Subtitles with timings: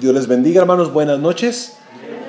[0.00, 0.94] Dios les bendiga, hermanos.
[0.94, 1.74] Buenas noches.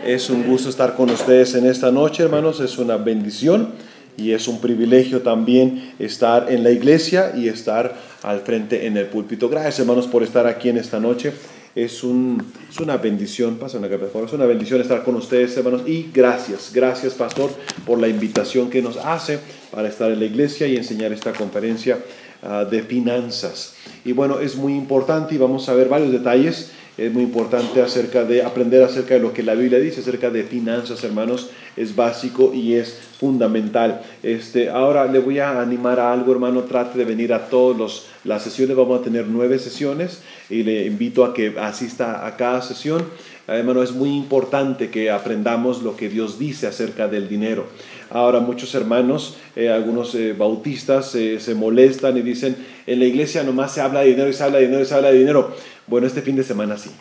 [0.06, 2.60] Es un gusto estar con ustedes en esta noche, hermanos.
[2.60, 3.70] Es una bendición
[4.18, 9.06] y es un privilegio también estar en la iglesia y estar al frente en el
[9.06, 9.48] púlpito.
[9.48, 11.32] Gracias, hermanos, por estar aquí en esta noche.
[11.76, 15.84] Es, un, es una bendición, pasa una es una bendición estar con ustedes, hermanos.
[15.88, 17.52] Y gracias, gracias, pastor,
[17.86, 19.40] por la invitación que nos hace
[19.72, 22.00] para estar en la iglesia y enseñar esta conferencia
[22.44, 23.76] ah, de finanzas.
[24.04, 28.24] Y bueno, es muy importante y vamos a ver varios detalles es muy importante acerca
[28.24, 32.54] de aprender acerca de lo que la Biblia dice acerca de finanzas, hermanos, es básico
[32.54, 34.02] y es fundamental.
[34.24, 38.44] Este, ahora le voy a animar a algo, hermano, trate de venir a todas las
[38.44, 43.04] sesiones, vamos a tener nueve sesiones y le invito a que asista a cada sesión.
[43.48, 47.68] Hermano, es muy importante que aprendamos lo que Dios dice acerca del dinero.
[48.10, 52.56] Ahora muchos hermanos, eh, algunos eh, bautistas eh, se molestan y dicen,
[52.86, 54.94] en la iglesia nomás se habla de dinero y se habla de dinero y se
[54.94, 55.52] habla de dinero.
[55.88, 56.92] Bueno, este fin de semana sí.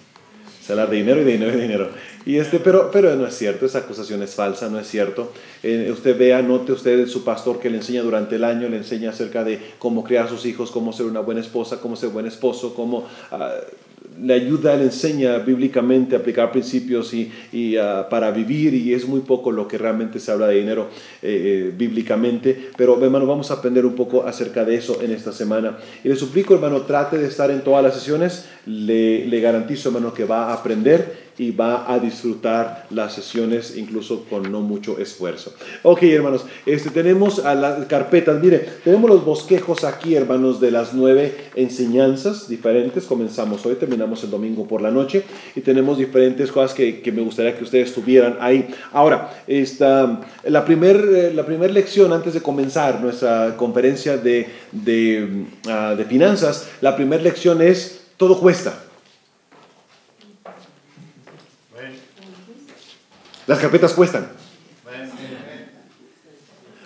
[0.64, 1.88] Se habla de dinero y de dinero y de dinero.
[2.24, 5.30] Y este, pero, pero no es cierto, esa acusación es falsa, no es cierto.
[5.62, 9.44] usted vea, note usted su pastor que le enseña durante el año, le enseña acerca
[9.44, 12.72] de cómo criar a sus hijos, cómo ser una buena esposa, cómo ser buen esposo,
[12.74, 13.52] cómo ah,
[14.20, 19.06] le ayuda, le enseña bíblicamente a aplicar principios y, y ah, para vivir y es
[19.06, 20.88] muy poco lo que realmente se habla de dinero
[21.22, 22.70] eh, eh, bíblicamente.
[22.76, 25.78] Pero hermano, vamos a aprender un poco acerca de eso en esta semana.
[26.02, 28.46] Y le suplico, hermano, trate de estar en todas las sesiones.
[28.66, 34.24] Le, le garantizo, hermano, que va a aprender y va a disfrutar las sesiones incluso
[34.30, 35.54] con no mucho esfuerzo.
[35.82, 40.94] Ok, hermanos, este, tenemos a las carpetas, mire, tenemos los bosquejos aquí, hermanos, de las
[40.94, 43.04] nueve enseñanzas diferentes.
[43.04, 47.22] Comenzamos hoy, terminamos el domingo por la noche y tenemos diferentes cosas que, que me
[47.22, 48.68] gustaría que ustedes tuvieran ahí.
[48.92, 55.44] Ahora, esta, la primera eh, la primer lección antes de comenzar nuestra conferencia de, de,
[55.66, 58.84] uh, de finanzas, la primera lección es, todo cuesta.
[63.46, 64.28] Las carpetas cuestan.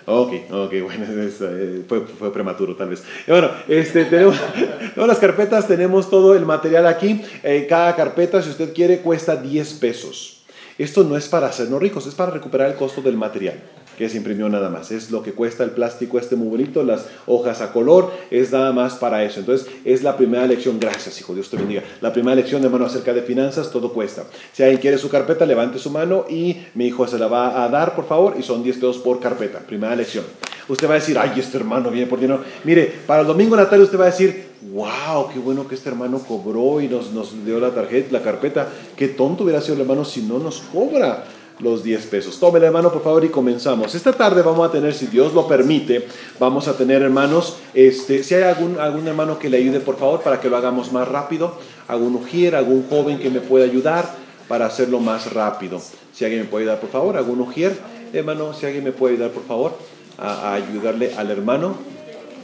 [0.05, 3.03] Ok, ok, bueno, eh, fue, fue, prematuro tal vez.
[3.27, 4.35] Bueno, este, tenemos,
[4.95, 7.21] las carpetas, tenemos todo el material aquí.
[7.43, 10.43] Eh, cada carpeta, si usted quiere, cuesta 10 pesos.
[10.79, 13.59] Esto no es para hacernos ricos, es para recuperar el costo del material
[13.99, 14.91] que se imprimió nada más.
[14.91, 18.71] Es lo que cuesta el plástico este muy bonito, las hojas a color, es nada
[18.71, 19.41] más para eso.
[19.41, 20.79] Entonces, es la primera lección.
[20.79, 21.83] Gracias, hijo, Dios te bendiga.
[21.99, 24.23] La primera lección, de mano acerca de finanzas, todo cuesta.
[24.53, 27.67] Si alguien quiere su carpeta, levante su mano y mi hijo se la va a
[27.67, 29.59] dar, por favor, y son 10 pesos por carpeta.
[29.59, 30.23] Primera lección.
[30.69, 32.41] Usted va a decir, ay, este hermano viene por dinero.
[32.63, 36.19] Mire, para el domingo Natalia usted va a decir, wow, qué bueno que este hermano
[36.25, 38.69] cobró y nos, nos dio la tarjeta, la carpeta.
[38.95, 41.25] Qué tonto hubiera sido el hermano si no nos cobra
[41.59, 42.39] los 10 pesos.
[42.39, 43.93] Tómele hermano por favor y comenzamos.
[43.93, 46.07] Esta tarde vamos a tener, si Dios lo permite,
[46.39, 50.21] vamos a tener hermanos, este, si hay algún, algún hermano que le ayude por favor
[50.21, 54.09] para que lo hagamos más rápido, algún ujier, algún joven que me pueda ayudar
[54.47, 55.81] para hacerlo más rápido.
[56.13, 57.77] Si alguien me puede ayudar por favor, algún ujier,
[58.13, 59.73] hermano, si alguien me puede ayudar por favor
[60.17, 61.75] a, ayudarle al hermano.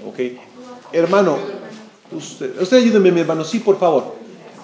[0.07, 0.19] Ok,
[0.91, 1.37] hermano,
[2.11, 4.15] usted, usted ayúdeme mi hermano, sí por favor,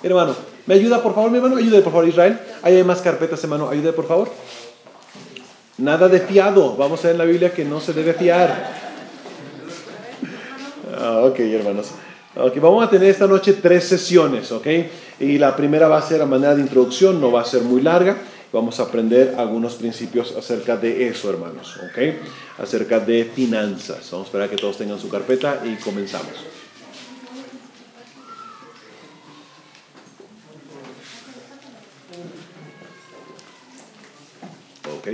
[0.03, 0.50] hermano.
[0.65, 1.57] ¿Me ayuda, por favor, mi hermano?
[1.57, 2.39] Ayude, por favor, Israel.
[2.61, 3.69] Hay más carpetas, hermano.
[3.69, 4.29] Ayude, por favor.
[5.77, 6.75] Nada de fiado.
[6.75, 8.71] Vamos a ver en la Biblia que no se debe fiar.
[10.97, 11.87] Ah, ok, hermanos.
[12.35, 14.67] Okay, vamos a tener esta noche tres sesiones, ¿ok?
[15.19, 17.81] Y la primera va a ser a manera de introducción, no va a ser muy
[17.81, 18.17] larga.
[18.53, 22.59] Vamos a aprender algunos principios acerca de eso, hermanos, ¿ok?
[22.59, 24.09] Acerca de finanzas.
[24.11, 26.60] Vamos a esperar que todos tengan su carpeta y comenzamos.
[35.01, 35.07] ¿Ok?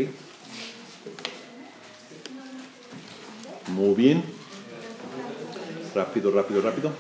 [3.70, 4.24] Muy bien.
[5.96, 6.92] Rápido, rápido, rápido.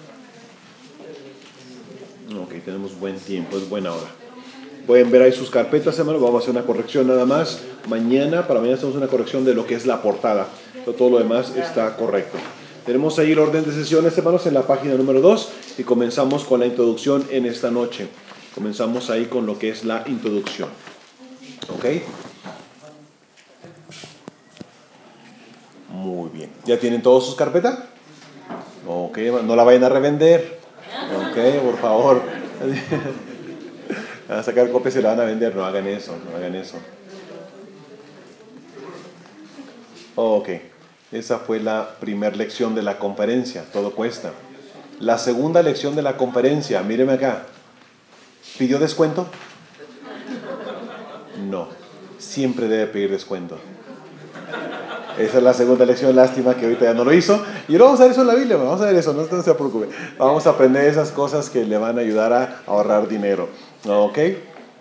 [2.41, 4.07] Ok, tenemos buen tiempo, es buena hora.
[4.85, 6.19] Pueden ver ahí sus carpetas, hermano.
[6.19, 7.61] Vamos a hacer una corrección nada más.
[7.89, 10.47] Mañana, para mañana hacemos una corrección de lo que es la portada.
[10.85, 12.37] Todo lo demás está correcto.
[12.85, 15.49] Tenemos ahí el orden de sesiones, hermanos, en la página número 2
[15.79, 18.07] y comenzamos con la introducción en esta noche.
[18.55, 20.69] Comenzamos ahí con lo que es la introducción.
[21.67, 21.85] ¿Ok?
[25.91, 26.25] Muy
[26.65, 27.79] ¿Ya tienen todos sus carpetas?
[28.87, 30.59] Ok, no la vayan a revender.
[31.15, 32.21] Ok, por favor.
[34.27, 35.55] Van a sacar copias y la van a vender.
[35.55, 36.77] No hagan eso, no hagan eso.
[40.15, 40.49] Ok,
[41.11, 43.65] esa fue la primera lección de la conferencia.
[43.71, 44.31] Todo cuesta.
[44.99, 47.43] La segunda lección de la conferencia, míreme acá.
[48.57, 49.27] ¿Pidió descuento?
[51.49, 51.67] No,
[52.17, 53.59] siempre debe pedir descuento.
[55.17, 57.41] Esa es la segunda lección, lástima que ahorita ya no lo hizo.
[57.67, 59.53] Y ahora vamos a ver eso en la Biblia, vamos a ver eso, no, se
[59.55, 59.87] preocupe.
[60.17, 63.49] Vamos a aprender esas cosas que le van a ayudar a ahorrar dinero.
[63.87, 64.17] Ok.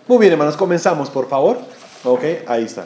[0.07, 1.57] Muy bien, hermanos, comenzamos, por favor.
[2.03, 2.85] Ok, ahí está.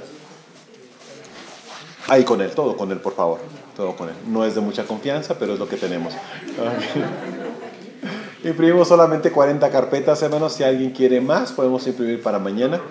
[2.08, 3.40] Ahí con él, todo con él, por favor.
[3.76, 4.16] Todo con él.
[4.28, 6.14] No es de mucha confianza, pero es lo que tenemos.
[8.44, 10.54] Imprimimos solamente 40 carpetas, hermanos.
[10.54, 12.82] Si alguien quiere más, podemos imprimir para mañana.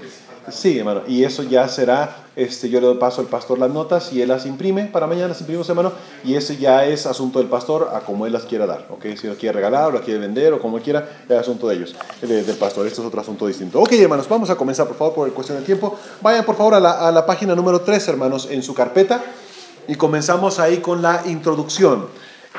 [0.53, 4.23] Sí, hermano, y eso ya será, este, yo le paso al pastor las notas y
[4.23, 5.93] él las imprime, para mañana las imprimimos, hermano,
[6.25, 9.07] y ese ya es asunto del pastor a como él las quiera dar, ¿ok?
[9.21, 11.95] Si lo quiere regalar o lo quiere vender o como quiera, es asunto de ellos,
[12.21, 13.81] del pastor, esto es otro asunto distinto.
[13.81, 15.99] Ok, hermanos, vamos a comenzar, por favor, por cuestión de tiempo.
[16.21, 19.23] Vayan, por favor, a la, a la página número 3, hermanos, en su carpeta,
[19.89, 22.07] y comenzamos ahí con la introducción.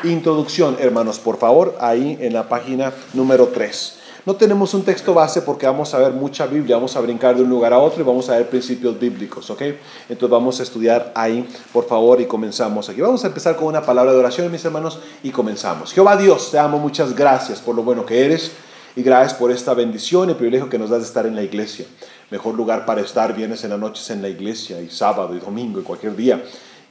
[0.04, 4.01] Introducción, hermanos, por favor, ahí en la página número 3.
[4.24, 7.42] No tenemos un texto base porque vamos a ver mucha Biblia, vamos a brincar de
[7.42, 9.62] un lugar a otro y vamos a ver principios bíblicos, ¿ok?
[10.10, 13.02] Entonces vamos a estudiar ahí, por favor, y comenzamos aquí.
[13.02, 15.92] Vamos a empezar con una palabra de oración, mis hermanos, y comenzamos.
[15.92, 18.52] Jehová Dios, te amo, muchas gracias por lo bueno que eres
[18.96, 21.88] y gracias por esta bendición y privilegio que nos das de estar en la iglesia.
[22.30, 25.80] Mejor lugar para estar viernes en la noche en la iglesia y sábado y domingo
[25.80, 26.44] y cualquier día.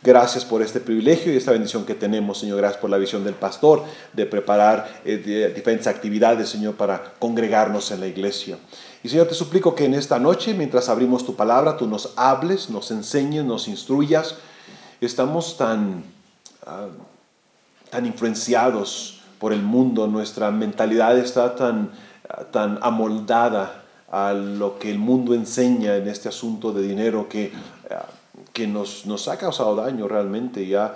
[0.03, 2.57] Gracias por este privilegio y esta bendición que tenemos, Señor.
[2.57, 8.01] Gracias por la visión del pastor de preparar eh, diferentes actividades, Señor, para congregarnos en
[8.01, 8.57] la iglesia.
[9.03, 12.71] Y Señor, te suplico que en esta noche, mientras abrimos tu palabra, tú nos hables,
[12.71, 14.37] nos enseñes, nos instruyas.
[15.03, 16.03] Estamos tan,
[16.65, 16.89] ah,
[17.91, 21.91] tan influenciados por el mundo, nuestra mentalidad está tan,
[22.27, 27.53] ah, tan amoldada a lo que el mundo enseña en este asunto de dinero que
[27.91, 28.07] ah,
[28.53, 30.95] que nos, nos ha causado daño realmente y ha,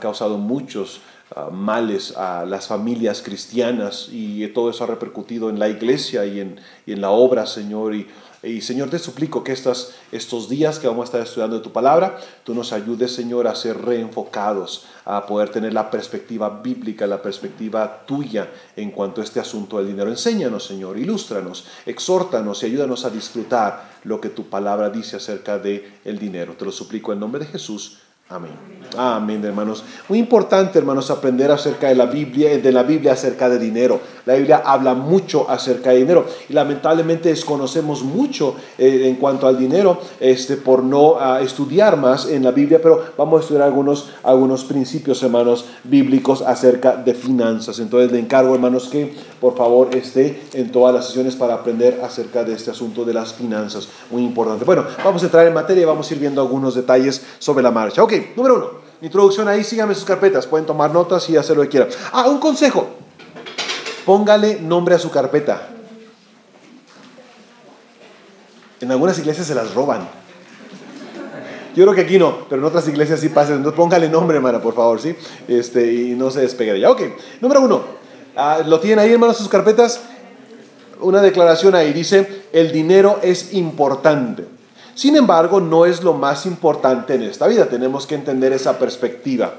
[0.00, 1.00] causado muchos
[1.34, 6.40] ah, males a las familias cristianas y todo eso ha repercutido en la iglesia y
[6.40, 7.94] en, y en la obra, Señor.
[7.94, 8.06] Y,
[8.42, 12.18] y Señor, te suplico que estas, estos días que vamos a estar estudiando tu palabra,
[12.42, 18.06] tú nos ayudes, Señor, a ser reenfocados, a poder tener la perspectiva bíblica, la perspectiva
[18.06, 20.08] tuya en cuanto a este asunto del dinero.
[20.08, 25.92] Enséñanos, Señor, ilústranos, exhórtanos y ayúdanos a disfrutar lo que tu palabra dice acerca del
[26.04, 26.54] el dinero.
[26.54, 27.98] Te lo suplico en nombre de Jesús.
[28.30, 28.70] Amén.
[28.96, 29.84] Amén, hermanos.
[30.08, 34.00] Muy importante, hermanos, aprender acerca de la Biblia, de la Biblia acerca de dinero.
[34.26, 39.58] La Biblia habla mucho acerca de dinero y lamentablemente desconocemos mucho eh, en cuanto al
[39.58, 44.10] dinero este, por no ah, estudiar más en la Biblia, pero vamos a estudiar algunos,
[44.22, 47.78] algunos principios, hermanos, bíblicos acerca de finanzas.
[47.78, 52.44] Entonces le encargo, hermanos, que por favor esté en todas las sesiones para aprender acerca
[52.44, 53.88] de este asunto de las finanzas.
[54.10, 54.64] Muy importante.
[54.64, 57.70] Bueno, vamos a entrar en materia y vamos a ir viendo algunos detalles sobre la
[57.70, 58.02] marcha.
[58.02, 58.80] Ok, número uno.
[59.02, 61.88] Introducción ahí, síganme sus carpetas, pueden tomar notas y hacer lo que quieran.
[62.12, 62.88] Ah, un consejo.
[64.04, 65.68] Póngale nombre a su carpeta.
[68.80, 70.08] En algunas iglesias se las roban.
[71.74, 73.54] Yo creo que aquí no, pero en otras iglesias sí pasa.
[73.54, 75.14] Entonces póngale nombre, hermana, por favor, ¿sí?
[75.46, 76.90] Este, y no se despegue de ella.
[76.90, 77.02] Ok,
[77.40, 77.82] número uno.
[78.36, 80.00] Ah, ¿Lo tienen ahí, hermanos, sus carpetas?
[81.00, 81.92] Una declaración ahí.
[81.92, 84.59] Dice, el dinero es importante.
[85.00, 87.64] Sin embargo, no es lo más importante en esta vida.
[87.64, 89.54] Tenemos que entender esa perspectiva.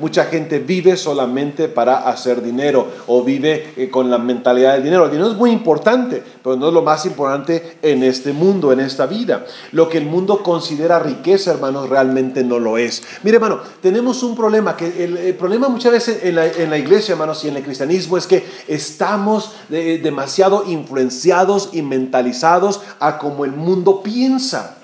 [0.00, 5.04] Mucha gente vive solamente para hacer dinero o vive eh, con la mentalidad del dinero.
[5.04, 8.80] El dinero es muy importante, pero no es lo más importante en este mundo, en
[8.80, 9.46] esta vida.
[9.72, 13.02] Lo que el mundo considera riqueza, hermanos, realmente no lo es.
[13.22, 14.76] Mire, hermano, tenemos un problema.
[14.76, 18.44] que El, problema muchas veces en la, iglesia, hermanos, y en el cristianismo es que
[18.68, 24.76] estamos demasiado influenciados y mentalizados a como el mundo piensa.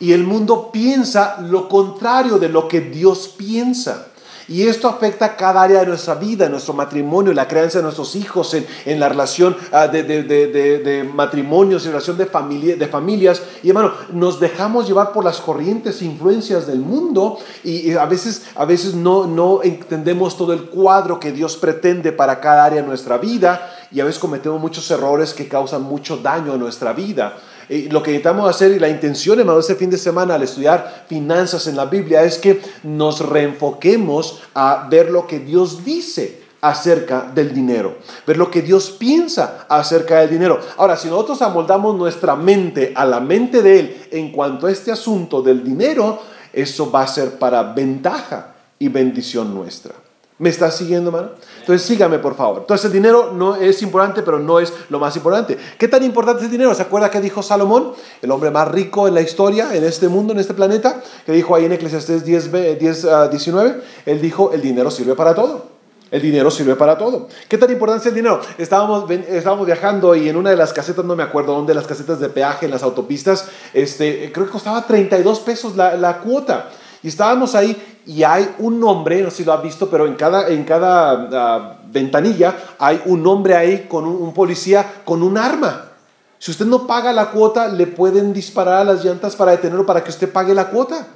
[0.00, 4.09] Y el mundo piensa lo contrario de lo que Dios piensa.
[4.50, 8.52] Y esto afecta cada área de nuestra vida, nuestro matrimonio, la creencia de nuestros hijos,
[8.84, 9.56] en, la relación
[9.92, 13.42] de, matrimonios, en relación de familias.
[13.62, 18.46] Y hermano, nos dejamos llevar por las corrientes e influencias del mundo y, a veces,
[18.56, 22.88] a veces no, no entendemos todo el cuadro que Dios pretende para cada área de
[22.88, 27.36] nuestra vida y a veces cometemos muchos errores que causan mucho daño a nuestra vida
[27.70, 31.68] lo que necesitamos hacer y la intención, hermano, este fin de semana al estudiar finanzas
[31.68, 37.54] en la Biblia es que nos reenfoquemos a ver lo que Dios dice acerca del
[37.54, 40.60] dinero, ver lo que Dios piensa acerca del dinero.
[40.78, 44.90] Ahora, si nosotros amoldamos nuestra mente a la mente de Él en cuanto a este
[44.90, 46.18] asunto del dinero,
[46.52, 49.94] eso va a ser para ventaja y bendición nuestra.
[50.40, 51.32] ¿Me estás siguiendo, hermano?
[51.58, 52.60] Entonces sígame, por favor.
[52.60, 55.58] Entonces el dinero no es importante, pero no es lo más importante.
[55.76, 56.74] ¿Qué tan importante es el dinero?
[56.74, 57.92] ¿Se acuerda que dijo Salomón,
[58.22, 61.02] el hombre más rico en la historia, en este mundo, en este planeta?
[61.26, 63.82] Que dijo ahí en Eclesiastes 10, 10 19.
[64.06, 65.66] Él dijo, el dinero sirve para todo.
[66.10, 67.28] El dinero sirve para todo.
[67.46, 68.40] ¿Qué tan importante es el dinero?
[68.56, 72.18] Estábamos, estábamos viajando y en una de las casetas, no me acuerdo dónde, las casetas
[72.18, 76.70] de peaje en las autopistas, este, creo que costaba 32 pesos la, la cuota.
[77.02, 80.14] Y estábamos ahí y hay un nombre, no sé si lo has visto, pero en
[80.14, 85.86] cada, en cada ah, ventanilla hay un nombre ahí con un, policía con un arma.
[86.38, 90.02] Si usted no paga la cuota, le pueden disparar a las llantas para detenerlo para
[90.02, 91.06] que usted pague la cuota.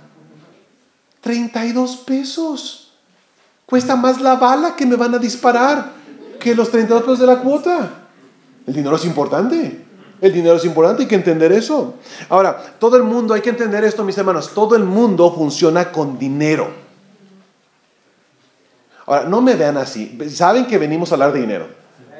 [1.21, 2.93] 32 pesos.
[3.67, 5.93] Cuesta más la bala que me van a disparar
[6.39, 7.91] que los 32 pesos de la cuota.
[8.67, 9.84] El dinero es importante.
[10.25, 11.97] El dinero es importante, hay que entender eso.
[12.31, 16.19] Ahora, todo el mundo, hay que entender esto, mis hermanos, todo el mundo funciona con
[16.19, 16.67] dinero.
[19.05, 20.19] Ahora, no me vean así.
[20.31, 21.67] Saben que venimos a hablar de dinero.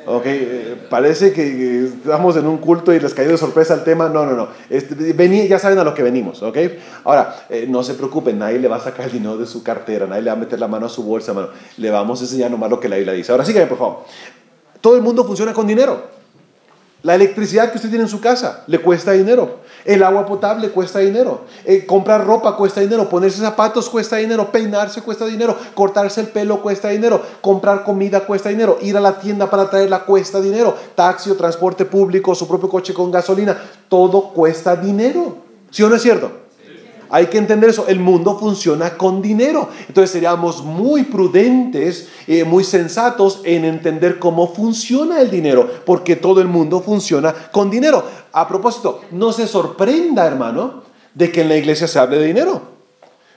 [0.05, 4.11] Ok, eh, parece que estamos en un culto y les cayó de sorpresa el tema.
[4.11, 4.49] No, no, no.
[4.69, 6.59] Este, ya saben a lo que venimos, ¿ok?
[7.05, 10.07] Ahora, eh, no se preocupen, nadie le va a sacar el dinero de su cartera,
[10.07, 11.49] nadie le va a meter la mano a su bolsa, mano.
[11.79, 13.33] Le vamos a enseñar nomás lo que la Biblia dice.
[13.33, 14.05] Ahora síganme, por favor.
[14.83, 16.14] Todo el mundo funciona con dinero.
[17.05, 19.61] La electricidad que usted tiene en su casa le cuesta dinero.
[19.85, 21.43] El agua potable cuesta dinero.
[21.67, 23.11] Eh, comprar ropa cuesta dinero.
[23.11, 24.51] Ponerse zapatos cuesta dinero.
[24.51, 25.55] Peinarse cuesta dinero.
[25.75, 27.21] Cortarse el pelo cuesta dinero.
[27.43, 28.79] Comprar comida cuesta dinero.
[28.81, 30.75] Ir a la tienda para traerla cuesta dinero.
[30.95, 33.55] Taxi o transporte público, su propio coche con gasolina.
[33.91, 35.37] Todo cuesta dinero.
[35.71, 36.44] ¿Sí o no es cierto?
[37.11, 37.87] Hay que entender eso.
[37.89, 39.69] El mundo funciona con dinero.
[39.89, 46.41] Entonces seríamos muy prudentes, eh, muy sensatos en entender cómo funciona el dinero, porque todo
[46.41, 48.05] el mundo funciona con dinero.
[48.33, 50.83] A propósito, no se sorprenda, hermano,
[51.15, 52.61] de que en la iglesia se hable de dinero,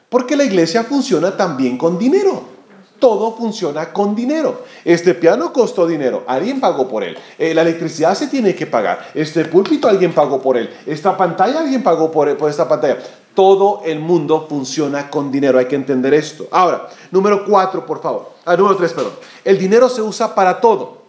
[0.09, 2.57] porque la iglesia funciona también con dinero.
[2.99, 4.63] Todo funciona con dinero.
[4.83, 7.15] Este piano costó dinero, alguien pagó por él.
[7.37, 9.11] Eh, la electricidad se tiene que pagar.
[9.13, 10.67] Este púlpito alguien pagó por él.
[10.83, 12.97] Esta pantalla alguien pagó por, por esta pantalla.
[13.37, 16.47] Todo el mundo funciona con dinero, hay que entender esto.
[16.49, 18.31] Ahora, número cuatro, por favor.
[18.43, 19.11] Ah, número tres, perdón.
[19.43, 21.03] El dinero se usa para todo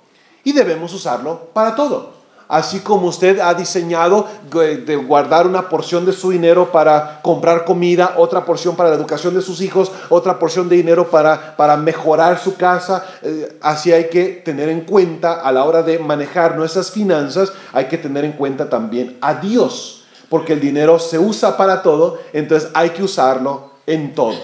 [0.44, 2.10] y debemos usarlo para todo.
[2.46, 8.12] Así como usted ha diseñado de guardar una porción de su dinero para comprar comida,
[8.18, 12.38] otra porción para la educación de sus hijos, otra porción de dinero para, para mejorar
[12.38, 16.90] su casa, eh, así hay que tener en cuenta a la hora de manejar nuestras
[16.90, 19.97] finanzas, hay que tener en cuenta también a Dios
[20.28, 24.34] porque el dinero se usa para todo, entonces hay que usarlo en todo.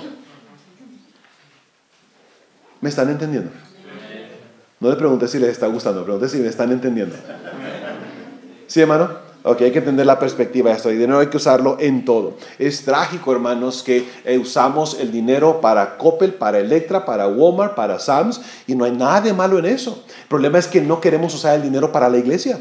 [2.81, 3.51] ¿Me están entendiendo?
[4.81, 7.17] No le pregunté si les está gustando, pregunté si me están entendiendo.
[8.67, 9.25] ¿Sí, hermano?
[9.47, 10.89] Ok, hay que entender la perspectiva de esto.
[10.89, 12.35] El dinero hay que usarlo en todo.
[12.59, 17.99] Es trágico, hermanos, que eh, usamos el dinero para Coppel, para Electra, para Walmart, para
[17.99, 20.03] Sams, y no hay nada de malo en eso.
[20.23, 22.59] El problema es que no queremos usar el dinero para la iglesia.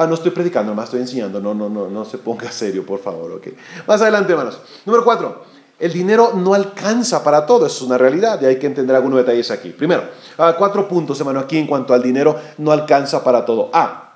[0.00, 1.40] Ah, no estoy predicando, nomás estoy enseñando.
[1.40, 3.32] No, no, no, no se ponga serio, por favor.
[3.32, 3.56] Okay.
[3.84, 4.60] Más adelante, hermanos.
[4.86, 5.42] Número cuatro.
[5.76, 9.18] El dinero no alcanza para todo, eso es una realidad y hay que entender algunos
[9.18, 9.70] detalles aquí.
[9.70, 10.04] Primero,
[10.38, 13.70] ah, cuatro puntos, hermano, aquí en cuanto al dinero no alcanza para todo.
[13.72, 14.14] A,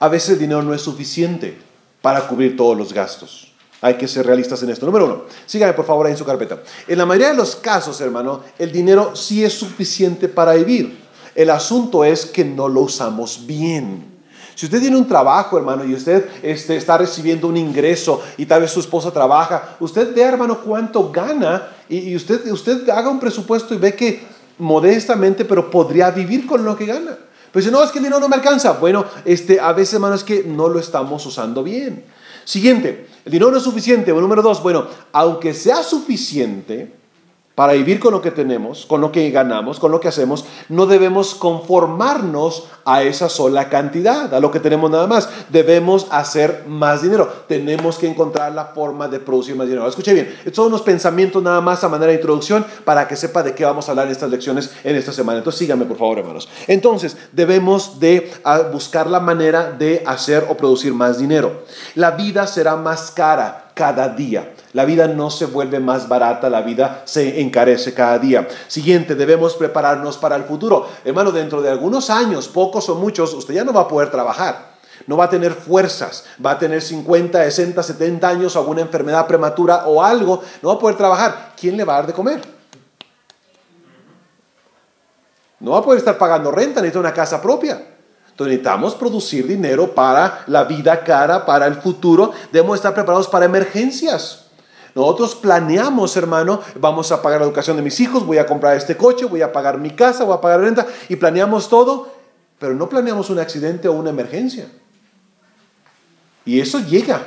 [0.00, 1.58] a veces el dinero no es suficiente
[2.00, 3.52] para cubrir todos los gastos.
[3.80, 4.86] Hay que ser realistas en esto.
[4.86, 6.60] Número uno, síganme por favor ahí en su carpeta.
[6.88, 10.98] En la mayoría de los casos, hermano, el dinero sí es suficiente para vivir.
[11.36, 14.11] El asunto es que no lo usamos bien.
[14.54, 18.62] Si usted tiene un trabajo, hermano, y usted este, está recibiendo un ingreso y tal
[18.62, 23.74] vez su esposa trabaja, usted ve, hermano, cuánto gana y, usted, usted haga un presupuesto
[23.74, 24.22] y ve que
[24.58, 27.16] modestamente, pero podría vivir con lo que gana.
[27.52, 28.72] Pero dice, no, es que el dinero no me alcanza.
[28.72, 32.04] Bueno, este, a veces, hermano, es que no lo estamos usando bien.
[32.44, 34.12] Siguiente, el dinero no es suficiente.
[34.12, 37.01] número dos, bueno, aunque sea suficiente,
[37.62, 40.86] para vivir con lo que tenemos, con lo que ganamos, con lo que hacemos, no
[40.86, 45.28] debemos conformarnos a esa sola cantidad, a lo que tenemos nada más.
[45.48, 47.32] Debemos hacer más dinero.
[47.46, 49.86] Tenemos que encontrar la forma de producir más dinero.
[49.86, 53.44] Escuche bien, estos son unos pensamientos nada más a manera de introducción para que sepa
[53.44, 55.38] de qué vamos a hablar en estas lecciones en esta semana.
[55.38, 56.48] Entonces síganme por favor, hermanos.
[56.66, 61.62] Entonces, debemos de ah, buscar la manera de hacer o producir más dinero.
[61.94, 64.52] La vida será más cara cada día.
[64.72, 68.48] La vida no se vuelve más barata, la vida se encarece cada día.
[68.68, 70.88] Siguiente, debemos prepararnos para el futuro.
[71.04, 74.72] Hermano, dentro de algunos años, pocos o muchos, usted ya no va a poder trabajar.
[75.06, 79.86] No va a tener fuerzas, va a tener 50, 60, 70 años, alguna enfermedad prematura
[79.86, 81.52] o algo, no va a poder trabajar.
[81.58, 82.40] ¿Quién le va a dar de comer?
[85.60, 87.74] No va a poder estar pagando renta, necesita una casa propia.
[88.30, 92.32] Entonces necesitamos producir dinero para la vida cara, para el futuro.
[92.50, 94.41] Debemos estar preparados para emergencias.
[94.94, 98.96] Nosotros planeamos, hermano, vamos a pagar la educación de mis hijos, voy a comprar este
[98.96, 102.12] coche, voy a pagar mi casa, voy a pagar renta, y planeamos todo,
[102.58, 104.68] pero no planeamos un accidente o una emergencia.
[106.44, 107.22] Y eso llega.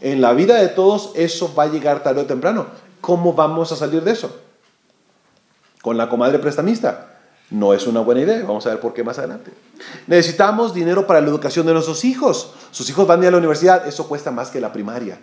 [0.00, 2.66] En la vida de todos eso va a llegar tarde o temprano.
[3.00, 4.36] ¿Cómo vamos a salir de eso?
[5.82, 7.06] Con la comadre prestamista.
[7.50, 9.52] No es una buena idea, vamos a ver por qué más adelante.
[10.06, 12.52] Necesitamos dinero para la educación de nuestros hijos.
[12.70, 15.18] Sus hijos van a ir a la universidad, eso cuesta más que la primaria.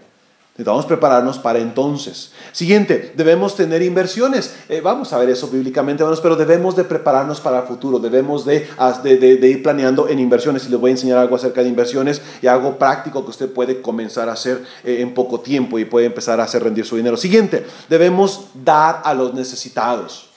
[0.58, 2.32] Necesitamos prepararnos para entonces.
[2.54, 4.56] Siguiente, debemos tener inversiones.
[4.70, 8.00] Eh, vamos a ver eso bíblicamente, hermanos, pero debemos de prepararnos para el futuro.
[8.00, 8.66] Debemos de,
[9.04, 10.66] de, ir planeando en inversiones.
[10.66, 13.82] Y les voy a enseñar algo acerca de inversiones y algo práctico que usted puede
[13.82, 17.18] comenzar a hacer eh, en poco tiempo y puede empezar a hacer rendir su dinero.
[17.18, 20.30] Siguiente, debemos dar a los necesitados.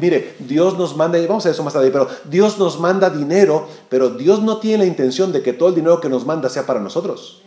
[0.00, 4.10] mire, Dios nos manda, vamos a eso más tarde, pero Dios nos manda dinero, pero
[4.10, 6.78] Dios no tiene la intención de que todo el dinero que nos manda sea para
[6.78, 7.42] nosotros.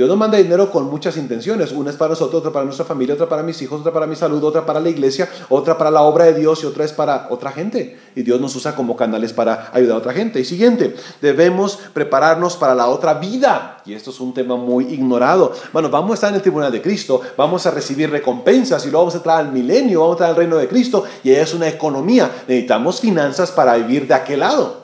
[0.00, 1.72] Dios nos manda dinero con muchas intenciones.
[1.72, 4.16] Una es para nosotros, otra para nuestra familia, otra para mis hijos, otra para mi
[4.16, 7.26] salud, otra para la iglesia, otra para la obra de Dios y otra es para
[7.28, 8.00] otra gente.
[8.14, 10.40] Y Dios nos usa como canales para ayudar a otra gente.
[10.40, 13.82] Y siguiente, debemos prepararnos para la otra vida.
[13.84, 15.52] Y esto es un tema muy ignorado.
[15.70, 19.00] Bueno, vamos a estar en el tribunal de Cristo, vamos a recibir recompensas y luego
[19.00, 21.68] vamos a entrar al milenio, vamos a entrar al reino de Cristo y es una
[21.68, 22.44] economía.
[22.48, 24.80] Necesitamos finanzas para vivir de aquel lado.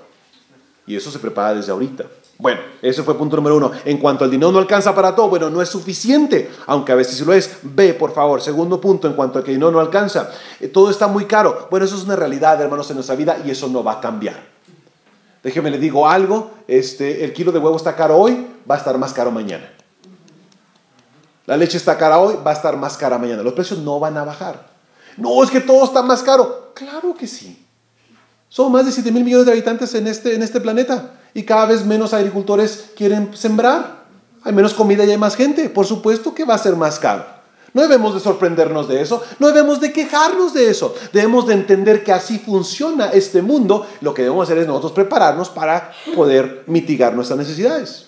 [0.86, 2.04] Y eso se prepara desde ahorita.
[2.38, 3.70] Bueno, ese fue punto número uno.
[3.84, 7.16] En cuanto al dinero no alcanza para todo, bueno, no es suficiente, aunque a veces
[7.16, 7.58] sí lo es.
[7.62, 8.42] Ve, por favor.
[8.42, 11.68] Segundo punto, en cuanto al que dinero no alcanza, eh, todo está muy caro.
[11.70, 14.36] Bueno, eso es una realidad, hermanos, en nuestra vida y eso no va a cambiar.
[15.42, 18.98] Déjeme le digo algo, este, el kilo de huevo está caro hoy, va a estar
[18.98, 19.72] más caro mañana.
[21.46, 23.42] La leche está cara hoy, va a estar más cara mañana.
[23.42, 24.68] Los precios no van a bajar.
[25.16, 26.72] No, es que todo está más caro.
[26.74, 27.64] Claro que sí.
[28.48, 31.66] Son más de 7 mil millones de habitantes en este, en este planeta y cada
[31.66, 34.04] vez menos agricultores quieren sembrar.
[34.42, 35.68] Hay menos comida y hay más gente.
[35.68, 37.24] Por supuesto que va a ser más caro.
[37.76, 40.94] No debemos de sorprendernos de eso, no debemos de quejarnos de eso.
[41.12, 43.86] Debemos de entender que así funciona este mundo.
[44.00, 48.05] Lo que debemos hacer es nosotros prepararnos para poder mitigar nuestras necesidades.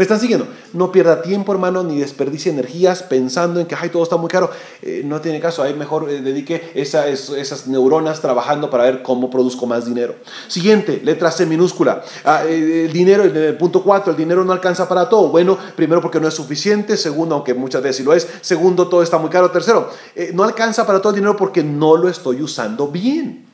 [0.00, 0.48] ¿Me están siguiendo?
[0.72, 4.48] No pierda tiempo, hermano, ni desperdicie energías pensando en que Ay, todo está muy caro.
[4.80, 9.66] Eh, no tiene caso, ahí mejor eh, dedique esas neuronas trabajando para ver cómo produzco
[9.66, 10.14] más dinero.
[10.48, 12.02] Siguiente, letra C minúscula.
[12.24, 15.28] Ah, eh, el dinero, el, punto 4, el dinero no alcanza para todo.
[15.28, 16.96] Bueno, primero porque no es suficiente.
[16.96, 18.26] Segundo, aunque muchas veces sí lo es.
[18.40, 19.50] Segundo, todo está muy caro.
[19.50, 19.90] Tercero,
[20.32, 23.44] no alcanza para todo el dinero porque no lo estoy usando bien.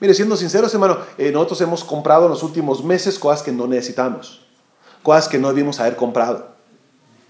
[0.00, 0.98] Mire, siendo sinceros, hermano,
[1.32, 4.42] nosotros hemos comprado en los últimos meses cosas que no necesitamos
[5.02, 6.52] cosas que no debimos haber comprado.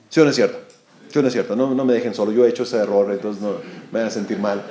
[0.09, 0.59] ¿Sí o no es cierto?
[1.09, 1.57] ¿Sí o no es cierto?
[1.57, 3.57] No, no me dejen solo, yo he hecho ese error, entonces no
[3.91, 4.63] me van a sentir mal.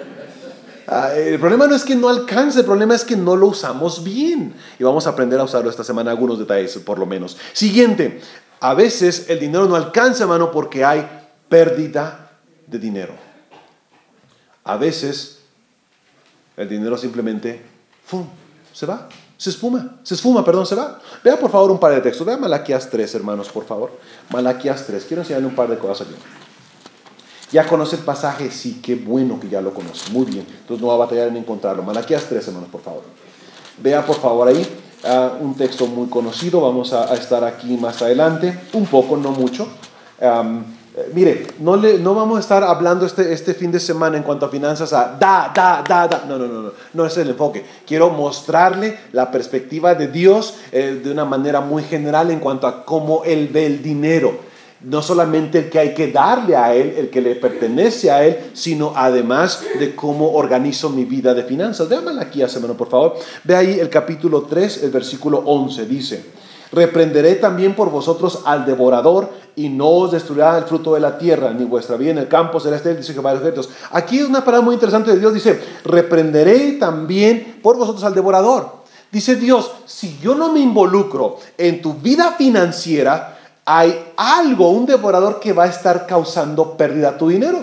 [0.88, 4.04] Ah, el problema no es que no alcance, el problema es que no lo usamos
[4.04, 4.54] bien.
[4.78, 7.38] Y vamos a aprender a usarlo esta semana, algunos detalles por lo menos.
[7.54, 8.20] Siguiente,
[8.60, 11.08] a veces el dinero no alcanza, hermano, porque hay
[11.48, 12.32] pérdida
[12.68, 13.14] de dinero.
[14.64, 15.40] A veces
[16.58, 17.62] el dinero simplemente
[18.06, 18.28] ¡fum!
[18.74, 19.10] se va.
[19.42, 21.00] Se esfuma, se esfuma, perdón, se va.
[21.24, 22.28] Vea por favor un par de textos.
[22.28, 23.92] Vea Malaquías 3, hermanos, por favor.
[24.30, 25.04] Malaquías 3.
[25.06, 26.16] Quiero enseñarle un par de cosas aquí.
[27.52, 28.52] ¿Ya conoce el pasaje?
[28.52, 30.12] Sí, qué bueno que ya lo conoce.
[30.12, 30.46] Muy bien.
[30.48, 31.82] Entonces no va a batallar en encontrarlo.
[31.82, 33.02] Malaquías 3, hermanos, por favor.
[33.82, 34.64] Vea por favor ahí
[35.06, 36.62] ah, un texto muy conocido.
[36.62, 38.60] Vamos a, estar aquí más adelante.
[38.74, 39.68] Un poco, no mucho.
[40.94, 44.24] Eh, mire, no, le, no vamos a estar hablando este, este fin de semana en
[44.24, 46.26] cuanto a finanzas a da, da, da, da.
[46.28, 47.64] No, no, no, no, no es el enfoque.
[47.88, 52.84] Quiero mostrarle la perspectiva de Dios eh, de una manera muy general en cuanto a
[52.84, 54.52] cómo Él ve el dinero.
[54.82, 58.50] No solamente el que hay que darle a Él, el que le pertenece a Él,
[58.54, 61.88] sino además de cómo organizo mi vida de finanzas.
[61.88, 63.16] Déjame aquí, semana, por favor.
[63.44, 66.26] Ve ahí el capítulo 3, el versículo 11, dice.
[66.72, 71.52] Reprenderé también por vosotros al devorador y no os destruirá el fruto de la tierra,
[71.52, 74.46] ni vuestra vida en el campo será estéril, dice Jehová de los Aquí es una
[74.46, 78.82] palabra muy interesante de Dios, dice, reprenderé también por vosotros al devorador.
[79.12, 85.42] Dice Dios, si yo no me involucro en tu vida financiera, hay algo, un devorador
[85.42, 87.60] que va a estar causando pérdida a tu dinero.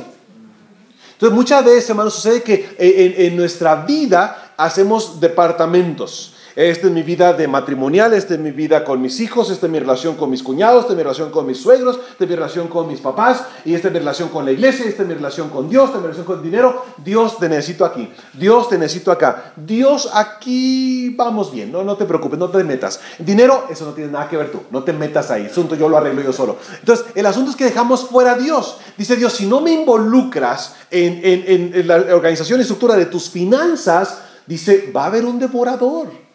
[1.13, 6.35] Entonces muchas veces, hermanos, sucede que en nuestra vida hacemos departamentos.
[6.59, 9.71] Esta es mi vida de matrimonial, esta es mi vida con mis hijos, esta es
[9.71, 12.35] mi relación con mis cuñados, esta es mi relación con mis suegros, esta es mi
[12.35, 15.15] relación con mis papás, y esta es mi relación con la iglesia, esta es mi
[15.15, 16.85] relación con Dios, esta es mi relación con el dinero.
[16.97, 22.07] Dios te necesito aquí, Dios te necesito acá, Dios aquí vamos bien, no, no te
[22.07, 22.99] preocupes, no te metas.
[23.21, 25.97] Dinero, eso no tiene nada que ver tú, no te metas ahí, asunto yo lo
[25.97, 26.57] arreglo yo solo.
[26.81, 28.79] Entonces, el asunto es que dejamos fuera a Dios.
[28.97, 33.31] Dice Dios, si no me involucras en, en, en la organización y estructura de tus
[33.31, 36.27] finanzas, dice, va a haber un devorador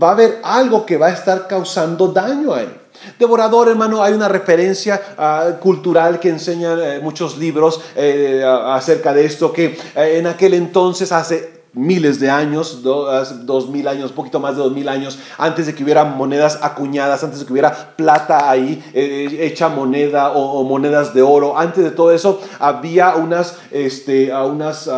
[0.00, 2.70] va a haber algo que va a estar causando daño a él.
[3.18, 9.24] Devorador, hermano, hay una referencia ah, cultural que enseñan eh, muchos libros eh, acerca de
[9.24, 14.56] esto, que eh, en aquel entonces, hace miles de años, dos, mil años, poquito más
[14.56, 18.50] de dos mil años, antes de que hubiera monedas acuñadas, antes de que hubiera plata
[18.50, 24.32] ahí, eh, hecha moneda o, monedas de oro, antes de todo eso había unas, este,
[24.34, 24.90] unas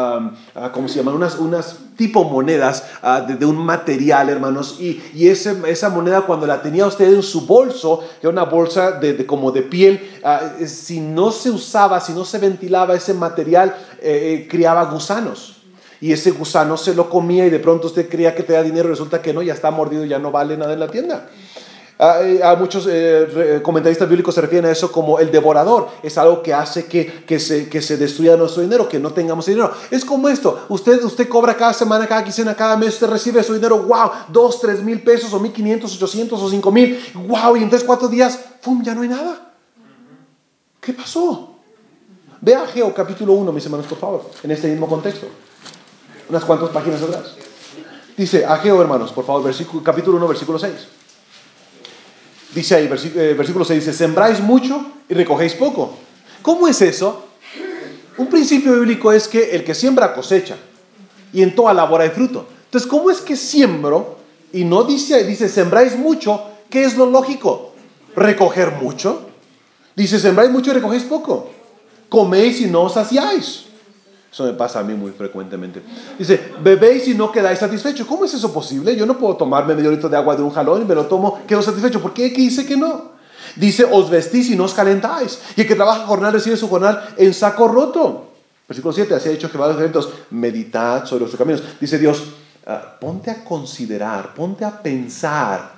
[0.72, 1.14] ¿cómo se llaman?
[1.14, 6.46] Unas, unas tipo monedas ah, de, un material, hermanos, y, y ese, esa moneda cuando
[6.46, 10.40] la tenía usted en su bolso, que era una bolsa de, como de piel, ah,
[10.64, 15.60] si no se usaba, si no se ventilaba ese material, eh, eh, criaba gusanos
[16.00, 18.88] y ese gusano se lo comía y de pronto usted creía que te da dinero
[18.88, 21.28] resulta que no, ya está mordido, ya no vale nada en la tienda.
[21.98, 25.88] A, eh, muchos eh, comentaristas bíblicos se refieren a eso como el devorador.
[26.02, 29.44] Es algo que hace que, que, se, que se destruya nuestro dinero, que no tengamos
[29.44, 29.70] dinero.
[29.90, 30.64] Es como esto.
[30.70, 34.58] Usted, usted cobra cada semana, cada quincena, cada mes, usted recibe su dinero, wow, dos,
[34.62, 38.08] tres mil pesos, o mil quinientos, ochocientos, o cinco mil, wow, y en tres, cuatro
[38.08, 39.52] días, ¡pum!, ya no hay nada.
[40.80, 41.56] ¿Qué pasó?
[42.40, 45.26] Vea Geo capítulo 1, mis hermanos, por favor, en este mismo contexto
[46.31, 47.35] unas cuantas páginas atrás.
[48.16, 50.73] Dice Ageo, hermanos, por favor, versículo, capítulo 1, versículo 6.
[52.55, 55.93] Dice ahí, eh, versículo, 6, dice, sembráis mucho y recogéis poco.
[56.43, 57.27] ¿Cómo es eso?
[58.16, 60.57] Un principio bíblico es que el que siembra cosecha
[61.33, 62.47] y en toda labor hay fruto.
[62.64, 64.19] Entonces, ¿cómo es que siembro
[64.53, 66.43] y no dice, dice, sembráis mucho?
[66.69, 67.73] ¿Qué es lo lógico?
[68.14, 69.29] ¿Recoger mucho?
[69.97, 71.51] Dice, sembráis mucho y recogéis poco.
[72.09, 73.69] Coméis y no os saciáis.
[74.33, 75.83] Eso me pasa a mí muy frecuentemente.
[76.19, 78.07] Dice, bebéis y no quedáis satisfechos.
[78.07, 78.95] ¿Cómo es eso posible?
[78.95, 81.40] Yo no puedo tomarme medio litro de agua de un jalón y me lo tomo,
[81.47, 82.01] quedo satisfecho.
[82.01, 82.33] ¿Por qué?
[82.33, 83.11] ¿Qué dice que no?
[83.57, 85.40] Dice, os vestís y no os calentáis.
[85.57, 88.29] Y el que trabaja jornal recibe su jornal en saco roto.
[88.69, 91.62] Versículo 7, así ha dicho Jehová de los meditad sobre los caminos.
[91.81, 92.23] Dice Dios,
[92.66, 95.73] ah, ponte a considerar, ponte a pensar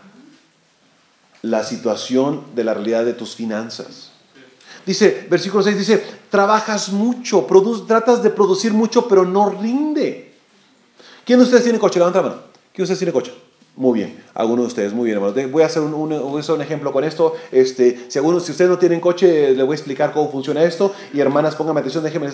[1.41, 4.12] la situación de la realidad de tus finanzas.
[4.85, 7.47] Dice, versículo 6 dice, trabajas mucho,
[7.87, 10.35] tratas de producir mucho, pero no rinde.
[11.25, 11.99] ¿Quién de ustedes tiene coche?
[11.99, 12.42] Levanta la mano.
[12.73, 13.33] ¿Quién de ustedes tiene coche?
[13.74, 15.50] Muy bien, algunos de ustedes, muy bien, hermanos.
[15.50, 17.35] Voy a hacer un, un, ejemplo con esto.
[17.50, 20.92] Este, si, algunos, si ustedes no tienen coche, les voy a explicar cómo funciona esto.
[21.14, 22.28] Y hermanas, pónganme atención, déjenme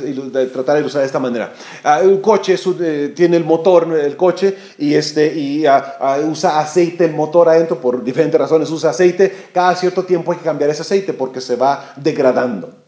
[0.46, 1.52] tratar de ilustrar de esta manera.
[1.84, 7.04] Ah, un coche eh, tiene el motor, el coche, y, este, y ah, usa aceite
[7.04, 8.68] el motor adentro por diferentes razones.
[8.70, 9.50] Usa aceite.
[9.54, 12.87] Cada cierto tiempo hay que cambiar ese aceite porque se va degradando.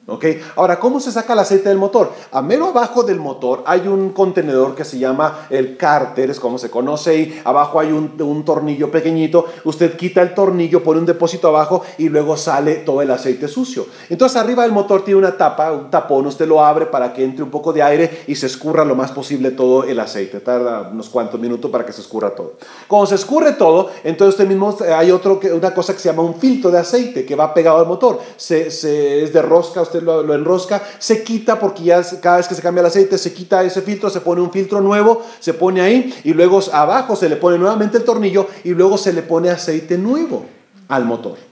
[0.56, 2.12] Ahora, ¿cómo se saca el aceite del motor?
[2.32, 6.58] A mero abajo del motor hay un contenedor que se llama el cárter, es como
[6.58, 9.46] se conoce, y abajo hay un, tornillo pequeñito.
[9.64, 13.86] Usted quita el tornillo, pone un depósito abajo y luego sale todo el aceite sucio.
[14.08, 17.44] Entonces, arriba del motor tiene una tapa, un tapón, usted lo abre para que entre
[17.44, 20.40] un poco de aire y se escurra lo más posible todo el aceite.
[20.40, 22.54] Tarda unos cuantos minutos para que se escurra todo.
[22.88, 26.34] Cuando se escurre todo, entonces usted mismo hay otro, una cosa que se llama un
[26.34, 28.18] filtro de aceite que va pegado al motor.
[28.36, 32.54] Se, se es de rosca, usted lo, enrosca, se quita porque ya cada vez que
[32.54, 35.80] se cambia el aceite se quita ese filtro, se pone un filtro nuevo, se pone
[35.80, 39.50] ahí y luego abajo se le pone nuevamente el tornillo y luego se le pone
[39.50, 40.46] aceite nuevo
[40.88, 41.49] al motor.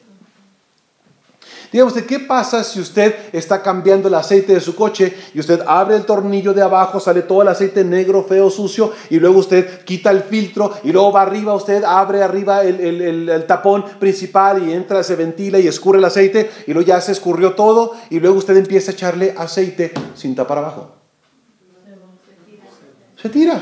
[1.70, 5.60] Dígame usted, ¿qué pasa si usted está cambiando el aceite de su coche y usted
[5.66, 9.84] abre el tornillo de abajo, sale todo el aceite negro, feo, sucio, y luego usted
[9.84, 15.02] quita el filtro y luego va arriba, usted abre arriba el, tapón principal y entra,
[15.02, 18.56] se ventila y escurre el aceite y luego ya se escurrió todo y luego usted
[18.56, 20.94] empieza a echarle aceite sin tapar abajo?
[23.20, 23.60] Se tira.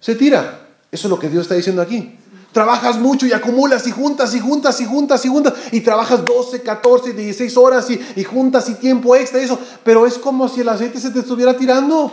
[0.00, 0.66] Se tira.
[0.90, 2.18] Eso es lo que Dios está diciendo aquí.
[2.52, 6.62] Trabajas mucho y acumulas y juntas y juntas y juntas y juntas y trabajas 12,
[6.62, 9.58] 14, 16 horas y, y juntas y tiempo extra y eso.
[9.82, 12.12] Pero es como si el aceite se te estuviera tirando.